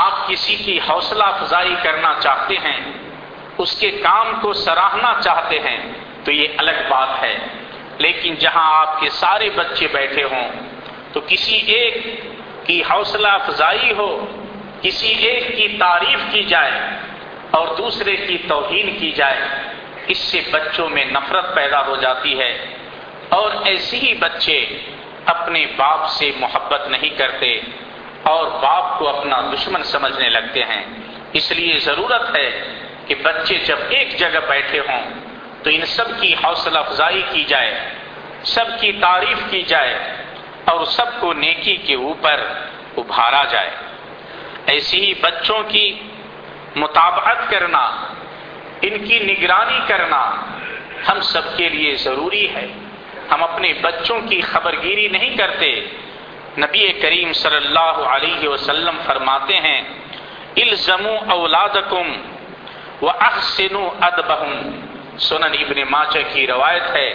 [0.00, 2.78] آپ کسی کی حوصلہ افزائی کرنا چاہتے ہیں
[3.58, 5.78] اس کے کام کو سراہنا چاہتے ہیں
[6.24, 7.36] تو یہ الگ بات ہے
[7.98, 10.48] لیکن جہاں آپ کے سارے بچے بیٹھے ہوں
[11.12, 11.96] تو کسی ایک
[12.66, 14.08] کی حوصلہ افزائی ہو
[14.80, 16.80] کسی ایک کی تعریف کی جائے
[17.54, 19.42] اور دوسرے کی توہین کی جائے
[20.06, 22.50] اس سے بچوں میں نفرت پیدا ہو جاتی ہے
[23.30, 24.58] اور ایسے ہی بچے
[25.26, 27.50] اپنے باپ سے محبت نہیں کرتے
[28.24, 30.82] اور باپ کو اپنا دشمن سمجھنے لگتے ہیں
[31.32, 32.48] اس لیے ضرورت ہے
[33.06, 35.10] کہ بچے جب ایک جگہ بیٹھے ہوں
[35.62, 37.72] تو ان سب کی حوصلہ افزائی کی جائے
[38.46, 39.94] سب کی تعریف کی جائے
[40.64, 42.42] اور سب کو نیکی کے اوپر
[42.96, 43.70] ابھارا جائے
[44.66, 45.86] ایسے ہی بچوں کی
[46.76, 47.84] مطابعت کرنا
[48.82, 50.22] ان کی نگرانی کرنا
[51.08, 52.66] ہم سب کے لیے ضروری ہے
[53.30, 55.70] ہم اپنے بچوں کی خبر گیری نہیں کرتے
[56.58, 59.80] نبی کریم صلی اللہ علیہ وسلم فرماتے ہیں
[60.56, 62.12] الزم و اولاد کم
[63.02, 63.76] و احسن
[65.20, 67.08] سنن ابن ماچہ کی روایت ہے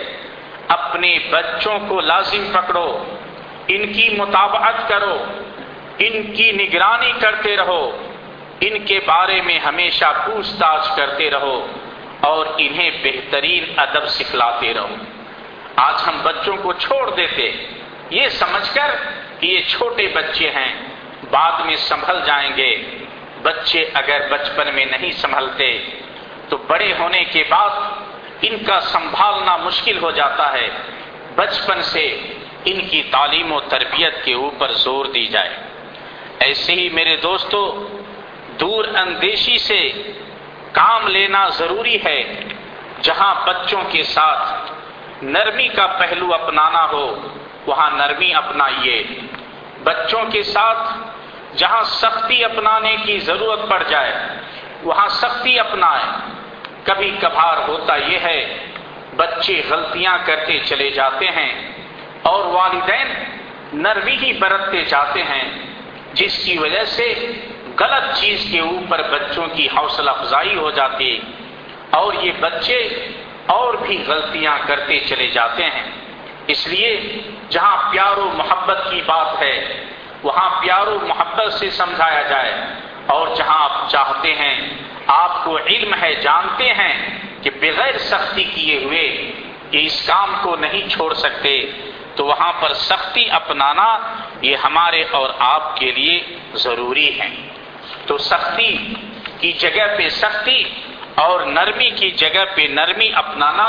[0.70, 2.90] اپنے بچوں کو لازم پکڑو
[3.68, 5.18] ان کی مطابعت کرو
[6.00, 7.82] ان کی نگرانی کرتے رہو
[8.62, 11.56] ان کے بارے میں ہمیشہ پوچھ تاچھ کرتے رہو
[12.22, 14.96] اور انہیں بہترین ادب سکھلاتے رہو
[15.78, 17.52] آج ہم بچوں کو چھوڑ دیتے
[18.12, 18.96] یہ سمجھ کر
[19.40, 20.72] کہ یہ چھوٹے بچے ہیں
[21.30, 22.72] بعد میں سنبھل جائیں گے
[23.44, 25.72] بچے اگر بچپن میں نہیں سنبھلتے
[26.50, 30.68] تو بڑے ہونے کے بعد ان کا سنبھالنا مشکل ہو جاتا ہے
[31.36, 32.06] بچپن سے
[32.66, 35.56] ان کی تعلیم و تربیت کے اوپر زور دی جائے
[36.40, 37.64] ایسے ہی میرے دوستوں
[38.60, 39.80] دور اندیشی سے
[40.74, 42.22] کام لینا ضروری ہے
[43.02, 47.06] جہاں بچوں کے ساتھ نرمی کا پہلو اپنانا ہو
[47.66, 49.04] وہاں نرمی اپنائیے
[49.84, 50.84] بچوں کے ساتھ
[51.58, 54.14] جہاں سختی اپنانے کی ضرورت پڑ جائے
[54.84, 56.06] وہاں سختی اپنائے
[56.84, 58.40] کبھی کبھار ہوتا یہ ہے
[59.16, 61.52] بچے غلطیاں کرتے چلے جاتے ہیں
[62.24, 63.14] اور والدین
[63.84, 65.44] نرمی ہی برتتے جاتے ہیں
[66.14, 67.08] جس کی وجہ سے
[67.80, 71.18] غلط چیز کے اوپر بچوں کی حوصلہ افزائی ہو جاتی
[71.94, 72.80] اور یہ بچے
[73.50, 75.88] اور بھی غلطیاں کرتے چلے جاتے ہیں
[76.48, 76.92] اس لیے
[77.50, 79.56] جہاں پیار و محبت کی بات ہے
[80.24, 82.54] وہاں پیار و محبت سے سمجھایا جائے
[83.08, 84.56] اور جہاں آپ چاہتے ہیں
[85.08, 86.94] آپ کو علم ہے جانتے ہیں
[87.44, 89.06] کہ بغیر سختی کیے ہوئے
[89.72, 91.56] کہ اس کام کو نہیں چھوڑ سکتے
[92.16, 93.88] تو وہاں پر سختی اپنانا
[94.42, 96.20] یہ ہمارے اور آپ کے لیے
[96.58, 97.30] ضروری ہے
[98.10, 98.72] تو سختی
[99.40, 100.64] کی جگہ پہ سختی
[101.18, 103.68] اور نرمی کی جگہ پہ نرمی اپنانا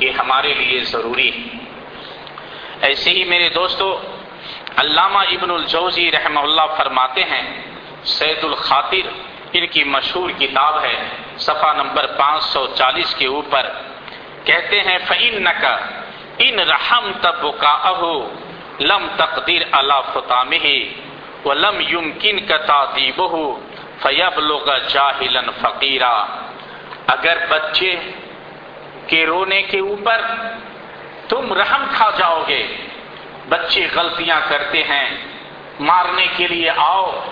[0.00, 3.86] یہ ہمارے لیے ضروری ہے ایسے ہی میرے دوستو
[4.76, 7.42] علامہ ابن الجوزی رحمہ اللہ فرماتے ہیں
[8.08, 9.08] سید الخاطر
[9.52, 10.94] ان کی مشہور کتاب ہے
[11.40, 13.68] صفا نمبر پانچ سو چالیس کے اوپر
[14.44, 15.46] کہتے ہیں فعین
[16.38, 17.46] ان رحم تب
[18.82, 20.42] لم تقدیر اللہ فتح
[23.16, 23.44] بہو
[24.00, 26.12] فیب لوگ جاہلن فقیرہ
[27.08, 27.94] اگر بچے
[29.06, 30.20] کے رونے کے اوپر
[31.28, 32.62] تم رحم کھا جاؤ گے
[33.48, 35.06] بچے غلطیاں کرتے ہیں
[35.80, 37.20] مارنے کے کے لیے لیے آؤ آؤ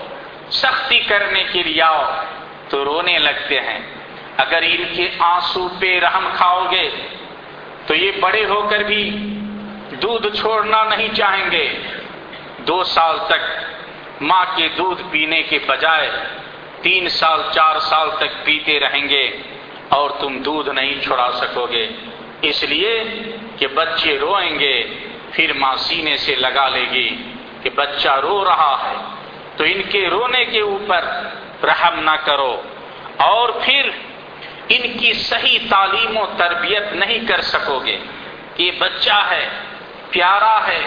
[0.53, 1.43] سختی کرنے
[2.69, 3.79] تو رونے لگتے ہیں
[4.37, 6.89] اگر ان کے آنسو پہ رحم کھاؤ گے
[7.87, 9.03] تو یہ بڑے ہو کر بھی
[10.03, 11.67] دودھ چھوڑنا نہیں چاہیں گے
[12.67, 16.11] دو سال تک ماں کے دودھ پینے کے بجائے
[16.83, 19.25] تین سال چار سال تک پیتے رہیں گے
[19.91, 21.87] اور تم دودھ نہیں چھڑا سکو گے
[22.43, 22.93] اس لیے
[23.59, 24.77] کہ بچے روئیں گے
[25.33, 27.09] پھر ماں سینے سے لگا لے گی
[27.63, 28.97] کہ بچہ رو رہا ہے
[29.57, 31.05] تو ان کے رونے کے اوپر
[31.63, 32.55] رحم نہ کرو
[33.25, 33.91] اور پھر
[34.69, 37.97] ان کی صحیح تعلیم و تربیت نہیں کر سکو گے
[38.59, 39.49] یہ بچہ ہے
[40.11, 40.81] پیارا ہے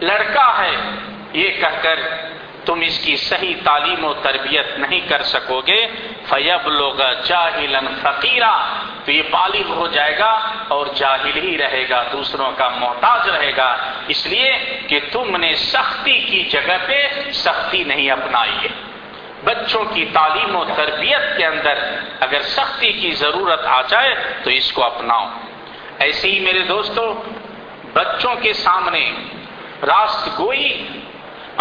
[0.00, 0.74] لڑکا ہے
[1.34, 2.00] یہ کہہ کر
[2.66, 5.80] تم اس کی صحیح تعلیم و تربیت نہیں کر سکو گے
[6.28, 8.52] فیب لوگ جاہل فقیرہ
[9.04, 10.30] تو یہ بالغ ہو جائے گا
[10.68, 13.68] اور جاہل ہی رہے گا دوسروں کا محتاج رہے گا
[14.08, 14.50] اس لیے
[14.88, 16.98] کہ تم نے سختی کی جگہ پہ
[17.34, 18.72] سختی نہیں اپنائی ہے
[19.44, 21.78] بچوں کی تعلیم و تربیت کے اندر
[22.20, 25.26] اگر سختی کی ضرورت آ جائے تو اس کو اپناؤ
[25.98, 27.12] ایسے ہی میرے دوستوں
[27.94, 29.04] بچوں کے سامنے
[29.82, 30.68] راست گوئی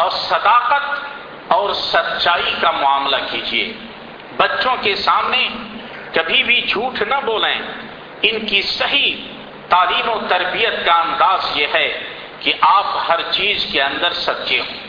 [0.00, 3.71] اور صداقت اور سچائی کا معاملہ کیجیے
[4.37, 5.47] بچوں کے سامنے
[6.13, 7.53] کبھی بھی جھوٹ نہ بولیں
[7.53, 9.15] ان کی صحیح
[9.69, 11.87] تعلیم و تربیت کا انداز یہ ہے
[12.39, 14.81] کہ آپ ہر چیز کے اندر سچے ہوں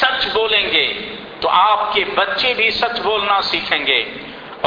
[0.00, 0.86] سچ بولیں گے
[1.40, 4.02] تو آپ کے بچے بھی سچ بولنا سیکھیں گے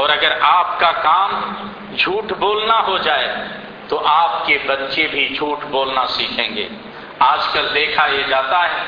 [0.00, 1.32] اور اگر آپ کا کام
[1.96, 3.28] جھوٹ بولنا ہو جائے
[3.88, 6.68] تو آپ کے بچے بھی جھوٹ بولنا سیکھیں گے
[7.22, 8.84] آج کل دیکھا یہ جاتا ہے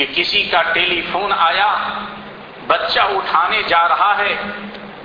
[0.00, 1.68] کہ کسی کا ٹیلی فون آیا
[2.66, 4.34] بچہ اٹھانے جا رہا ہے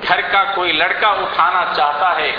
[0.02, 2.30] گھر کا کوئی لڑکا اٹھانا چاہتا ہے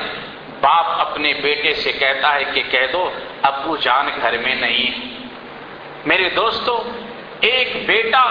[0.60, 3.02] باپ اپنے بیٹے سے کہتا ہے کہ کہہ دو
[3.44, 5.04] ابو جان گھر میں نہیں
[6.06, 6.76] میرے دوستو
[7.42, 8.22] ایک بیٹا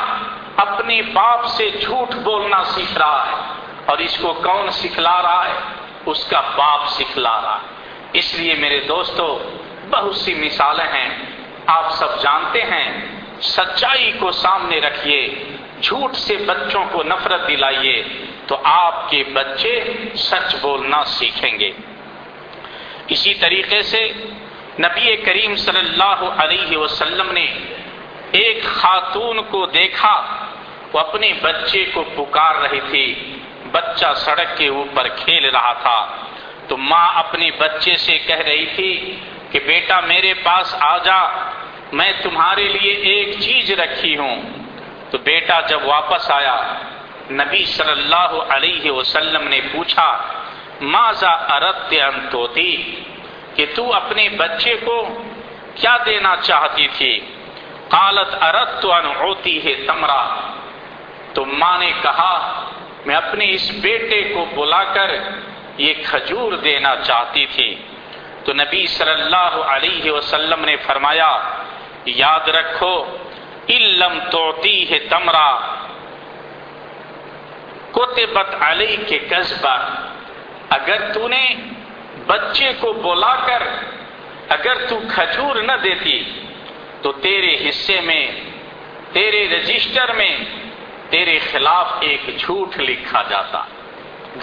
[0.57, 3.41] اپنے باپ سے جھوٹ بولنا سیکھ رہا ہے
[3.85, 5.59] اور اس کو کون سکھلا رہا ہے
[6.05, 9.27] اس کا باپ سکھلا رہا ہے اس لیے میرے دوستو
[9.89, 11.09] بہت سی مثالیں ہیں
[11.71, 12.89] آپ سب جانتے ہیں
[13.43, 15.19] سچائی کو سامنے رکھئے
[16.45, 18.01] بچوں کو نفرت دلائیے
[18.47, 19.73] تو آپ کے بچے
[20.19, 21.71] سچ بولنا سیکھیں گے
[23.07, 24.01] اسی طریقے سے
[24.79, 27.45] نبی کریم صلی اللہ علیہ وسلم نے
[28.33, 30.13] ایک خاتون کو دیکھا
[30.93, 33.05] وہ اپنے بچے کو پکار رہی تھی
[33.71, 35.99] بچہ سڑک کے اوپر کھیل رہا تھا
[36.67, 38.91] تو ماں اپنے بچے سے کہہ رہی تھی
[39.51, 41.19] کہ بیٹا میرے پاس آ جا
[41.95, 44.41] میں تمہارے لیے ایک چیز رکھی ہوں
[45.11, 46.55] تو بیٹا جب واپس آیا
[47.33, 50.09] نبی صلی اللہ علیہ وسلم نے پوچھا
[51.51, 52.71] ارت انتوتی
[53.55, 54.97] کہ تو اپنے بچے کو
[55.75, 57.13] کیا دینا چاہتی تھی
[57.89, 58.35] قالت
[59.63, 60.21] ہے تمرا
[61.33, 62.33] تو ماں نے کہا
[63.05, 65.15] میں اپنے اس بیٹے کو بلا کر
[65.77, 67.73] یہ کھجور دینا چاہتی تھی
[68.43, 71.29] تو نبی صلی اللہ علیہ وسلم نے فرمایا
[72.07, 72.93] یاد رکھو
[73.69, 75.49] علم توتی ہے تمرا
[77.91, 79.77] کوتبت علی کے قصبہ
[80.69, 81.01] اگر
[82.27, 83.63] بچے کو بلا کر
[84.49, 86.19] اگر کھجور نہ دیتی
[87.01, 88.25] تو تیرے حصے میں
[89.13, 90.35] تیرے رجسٹر میں
[91.09, 93.61] تیرے خلاف ایک جھوٹ لکھا جاتا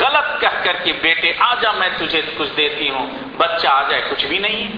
[0.00, 3.08] غلط کہہ کر کے بیٹے آ جا میں تجھے کچھ دیتی ہوں
[3.36, 4.68] بچہ آ جائے کچھ بھی نہیں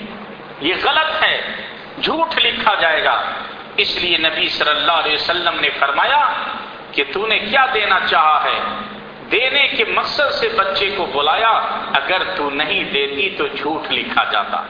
[0.60, 1.36] یہ غلط ہے
[2.04, 3.16] جھوٹ لکھا جائے گا
[3.76, 6.22] اس لیے نبی صلی اللہ علیہ وسلم نے فرمایا
[6.92, 8.58] کہ تو نے کیا دینا چاہا ہے
[9.30, 11.52] دینے کے مقصد سے بچے کو بلایا
[11.94, 14.62] اگر تو نہیں دیتی تو جھوٹ لکھا جاتا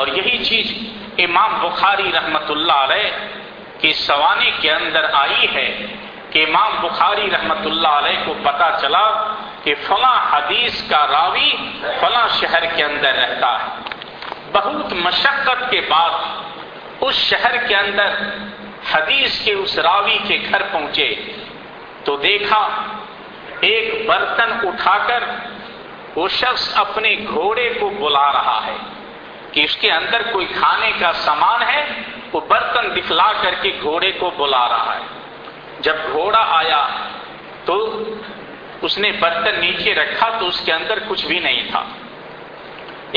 [0.00, 0.72] اور یہی چیز
[1.18, 3.10] امام بخاری رحمت اللہ علیہ
[3.80, 5.68] کے سوانے کے اندر آئی ہے
[6.30, 9.04] کہ امام بخاری رحمت اللہ علیہ کو پتا چلا
[9.64, 11.50] کہ فلاں حدیث کا راوی
[12.00, 13.88] فلاں شہر کے اندر رہتا ہے
[14.52, 16.14] بہت مشقت کے بعد
[17.00, 18.14] اس شہر کے اندر
[18.92, 21.14] حدیث کے اس راوی کے گھر پہنچے
[22.04, 22.60] تو دیکھا
[23.62, 25.24] ایک برتن اٹھا کر
[26.14, 28.76] وہ شخص اپنے گھوڑے کو بلا رہا ہے
[29.52, 31.84] کہ اس کے اندر کوئی کھانے کا سامان ہے
[32.32, 36.86] وہ برتن دکھلا کر کے گھوڑے کو بلا رہا ہے جب گھوڑا آیا
[37.64, 37.78] تو
[38.82, 41.84] اس نے برتن نیچے رکھا تو اس کے اندر کچھ بھی نہیں تھا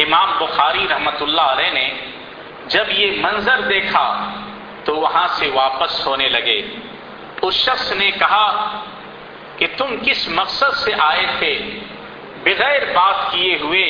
[0.00, 1.88] امام بخاری رحمت اللہ علیہ نے
[2.74, 4.06] جب یہ منظر دیکھا
[4.86, 6.60] تو وہاں سے واپس ہونے لگے
[7.42, 8.48] اس شخص نے کہا
[9.58, 11.54] کہ تم کس مقصد سے آئے تھے
[12.44, 13.86] بغیر بات کیے ہوئے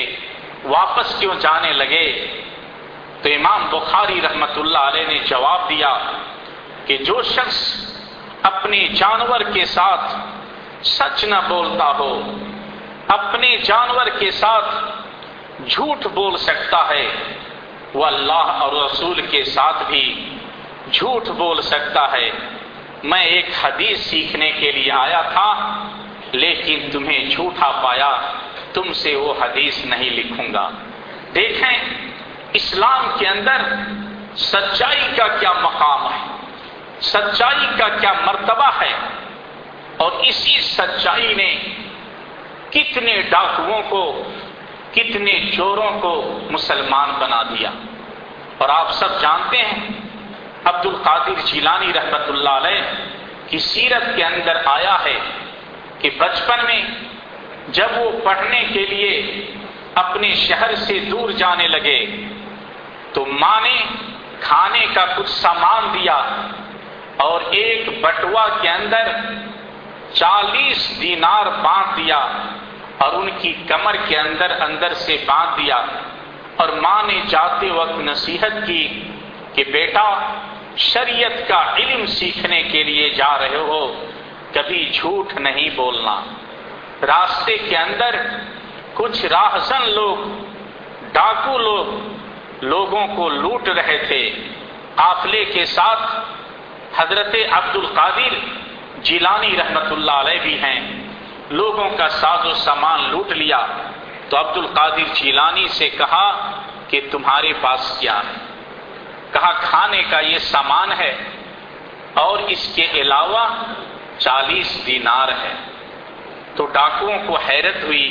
[0.65, 2.07] واپس کیوں جانے لگے
[3.21, 5.93] تو امام بخاری رحمت اللہ علیہ نے جواب دیا
[6.85, 7.59] کہ جو شخص
[8.43, 10.15] اپنے جانور کے ساتھ
[10.87, 12.11] سچ نہ بولتا ہو
[13.09, 15.67] اپنے جانور کے ساتھ
[15.67, 17.05] جھوٹ بول سکتا ہے
[17.93, 20.03] وہ اللہ اور رسول کے ساتھ بھی
[20.91, 22.29] جھوٹ بول سکتا ہے
[23.05, 25.49] میں ایک حدیث سیکھنے کے لیے آیا تھا
[26.33, 28.11] لیکن تمہیں جھوٹا پایا
[28.73, 30.69] تم سے وہ حدیث نہیں لکھوں گا
[31.35, 31.69] دیکھیں
[32.53, 33.61] اسلام کے اندر
[34.41, 36.21] سچائی کا کیا مقام ہے
[37.03, 38.93] سچائی کا کیا مرتبہ ہے
[39.97, 41.53] اور اسی سچائی نے
[42.69, 44.03] کتنے ڈاکوؤں کو
[44.93, 46.13] کتنے چوروں کو
[46.51, 47.69] مسلمان بنا دیا
[48.57, 49.89] اور آپ سب جانتے ہیں
[50.65, 52.81] عبد القادر جیلانی رحمت اللہ علیہ
[53.47, 55.19] کی سیرت کے اندر آیا ہے
[55.99, 56.81] کہ بچپن میں
[57.71, 59.11] جب وہ پڑھنے کے لیے
[59.95, 61.99] اپنے شہر سے دور جانے لگے
[63.13, 63.77] تو ماں نے
[64.39, 66.15] کھانے کا کچھ سامان دیا
[67.25, 69.11] اور ایک بٹوا کے اندر
[70.13, 72.19] چالیس دینار بانٹ دیا
[72.99, 75.77] اور ان کی کمر کے اندر اندر سے باندھ دیا
[76.57, 78.87] اور ماں نے جاتے وقت نصیحت کی
[79.53, 80.07] کہ بیٹا
[80.83, 83.81] شریعت کا علم سیکھنے کے لیے جا رہے ہو
[84.53, 86.19] کبھی جھوٹ نہیں بولنا
[87.03, 88.15] راستے کے اندر
[88.93, 90.17] کچھ راہزن لوگ
[91.13, 94.19] ڈاکو لوگ لوگوں کو لوٹ رہے تھے
[94.95, 96.05] قافلے کے ساتھ
[96.95, 98.35] حضرت عبد القادر
[99.03, 100.79] جیلانی رحمت اللہ علیہ بھی ہیں
[101.53, 103.65] لوگوں کا ساز و سامان لوٹ لیا
[104.29, 106.27] تو عبد القادر چیلانی سے کہا
[106.89, 108.37] کہ تمہارے پاس کیا ہے
[109.31, 111.13] کہا کھانے کا یہ سامان ہے
[112.21, 113.45] اور اس کے علاوہ
[114.17, 115.53] چالیس دینار ہے
[116.55, 118.07] تو ڈاکوؤں کو حیرت ہوئی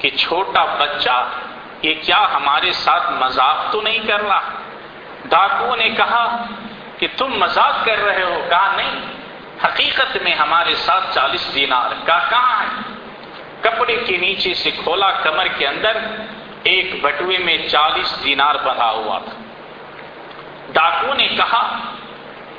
[0.00, 1.16] کہ چھوٹا بچہ
[1.82, 4.40] یہ کیا ہمارے ساتھ مذاق تو نہیں کر رہا
[5.28, 6.24] ڈاکو نے کہا
[6.98, 9.00] کہ تم مذاق کر رہے ہو کہا نہیں
[9.64, 13.00] حقیقت میں ہمارے ساتھ چالیس دینار کا کہاں ہے
[13.62, 15.98] کپڑے کے نیچے سے کھولا کمر کے اندر
[16.70, 19.40] ایک بٹوے میں چالیس دینار بنا ہوا تھا
[20.72, 21.62] ڈاکو نے کہا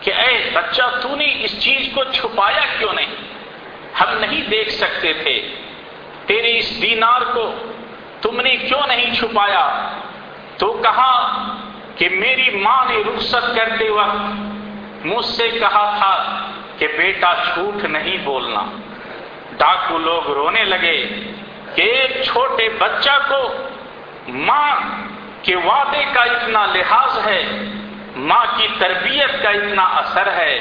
[0.02, 3.16] کہ اے بچہ تو نے اس چیز کو چھپایا کیوں نہیں
[4.00, 5.36] ہم نہیں دیکھ سکتے تھے
[6.28, 7.46] تیرے اس دینار کو
[8.22, 9.66] تم نے کیوں نہیں چھپایا
[10.58, 11.14] تو کہا
[11.96, 16.14] کہ میری ماں نے رخصت کرتے وقت مجھ سے کہا تھا
[16.84, 18.62] کہ بیٹا جھوٹ نہیں بولنا
[19.58, 20.96] ڈاکو لوگ رونے لگے
[21.76, 23.42] کہ ایک چھوٹے بچہ کو
[24.48, 24.74] ماں
[25.44, 27.42] کے وعدے کا اتنا لحاظ ہے
[28.24, 30.58] ماں کی تربیت کا اتنا اثر ہے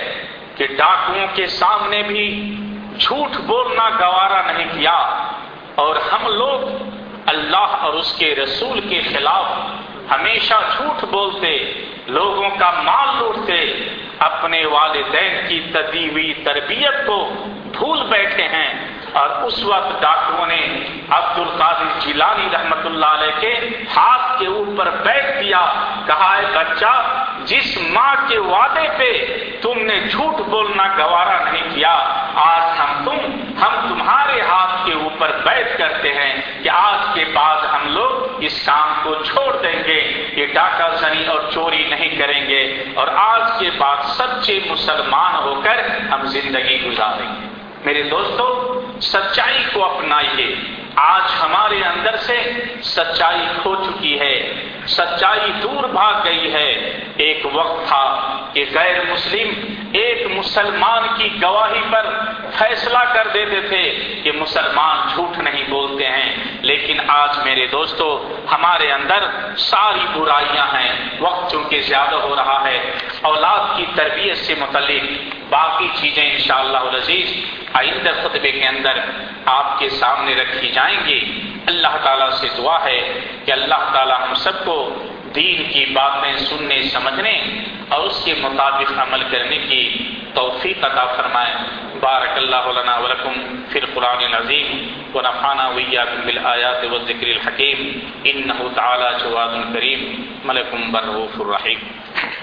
[0.57, 2.27] کہ ڈاکوؤں کے سامنے بھی
[2.99, 4.97] جھوٹ بولنا گوارا نہیں کیا
[5.83, 6.69] اور ہم لوگ
[7.27, 9.47] اللہ اور اس کے رسول کے خلاف
[10.13, 11.57] ہمیشہ جھوٹ بولتے
[12.09, 13.61] لوگوں کا مال لوٹتے
[14.21, 17.19] اپنے والدین کی تدیوی تربیت کو
[17.73, 18.73] بھول بیٹھے ہیں
[19.15, 20.61] اور اس وقت ڈاکٹروں نے
[21.11, 21.83] عبد
[22.03, 25.61] جیلانی رحمت اللہ علیہ کے ہاتھ کے اوپر بیٹھ دیا
[26.07, 26.93] کہا ہے بچہ
[27.47, 29.11] جس ماں کے وعدے پہ
[29.63, 31.93] تم نے جھوٹ بولنا گوارا نہیں کیا
[32.41, 33.41] آج ہم تم
[33.59, 36.33] ہم تمہارے ہاتھ کے اوپر بیٹھ کرتے ہیں
[36.63, 40.01] کہ آج کے بعد ہم لوگ اس کام کو چھوڑ دیں گے
[40.33, 42.63] یہ ڈاکہ زنی اور چوری نہیں کریں گے
[42.95, 47.51] اور آج کے بعد سچے مسلمان ہو کر ہم زندگی گزاریں گے
[47.85, 48.47] میرے دوستو
[49.03, 50.55] سچائی کو اپنائیے
[50.97, 52.37] آج ہمارے اندر سے
[52.87, 54.35] سچائی کھو چکی ہے
[54.89, 56.69] سچائی دور بھاگ گئی ہے
[57.19, 58.05] ایک وقت تھا
[58.55, 59.51] کہ غیر مسلم
[59.95, 62.09] ایک مسلمان کی گواہی پر
[62.59, 63.83] فیصلہ کر دیتے تھے
[64.25, 68.07] کہ مسلمان جھوٹ نہیں بولتے ہیں لیکن آج میرے دوستو
[68.53, 69.29] ہمارے اندر
[69.61, 70.93] ساری برائیاں ہیں
[71.21, 72.79] وقت چونکہ زیادہ ہو رہا ہے
[73.25, 75.11] اولاد کی تربیت سے متعلق
[75.51, 77.35] باقی چیزیں انشاءاللہ العزیز
[77.75, 78.99] آئندہ خطبے کے اندر
[79.49, 81.19] آپ کے سامنے رکھی جائیں جائیں گے
[81.67, 83.01] اللہ تعالیٰ سے دعا ہے
[83.45, 84.77] کہ اللہ تعالیٰ ہم سب کو
[85.35, 87.35] دین کی باتیں سننے سمجھنے
[87.89, 89.83] اور اس کے مطابق عمل کرنے کی
[90.35, 91.53] توفیق عطا فرمائے
[92.01, 93.41] بارک اللہ لنا ولکم
[93.71, 95.17] فی القرآن العظیم
[95.17, 97.83] و نفعانہ و ایاکم بالآیات و ذکر الحکیم
[98.25, 100.05] انہو تعالی جواد کریم
[100.45, 101.91] ملکم برغوف الرحیم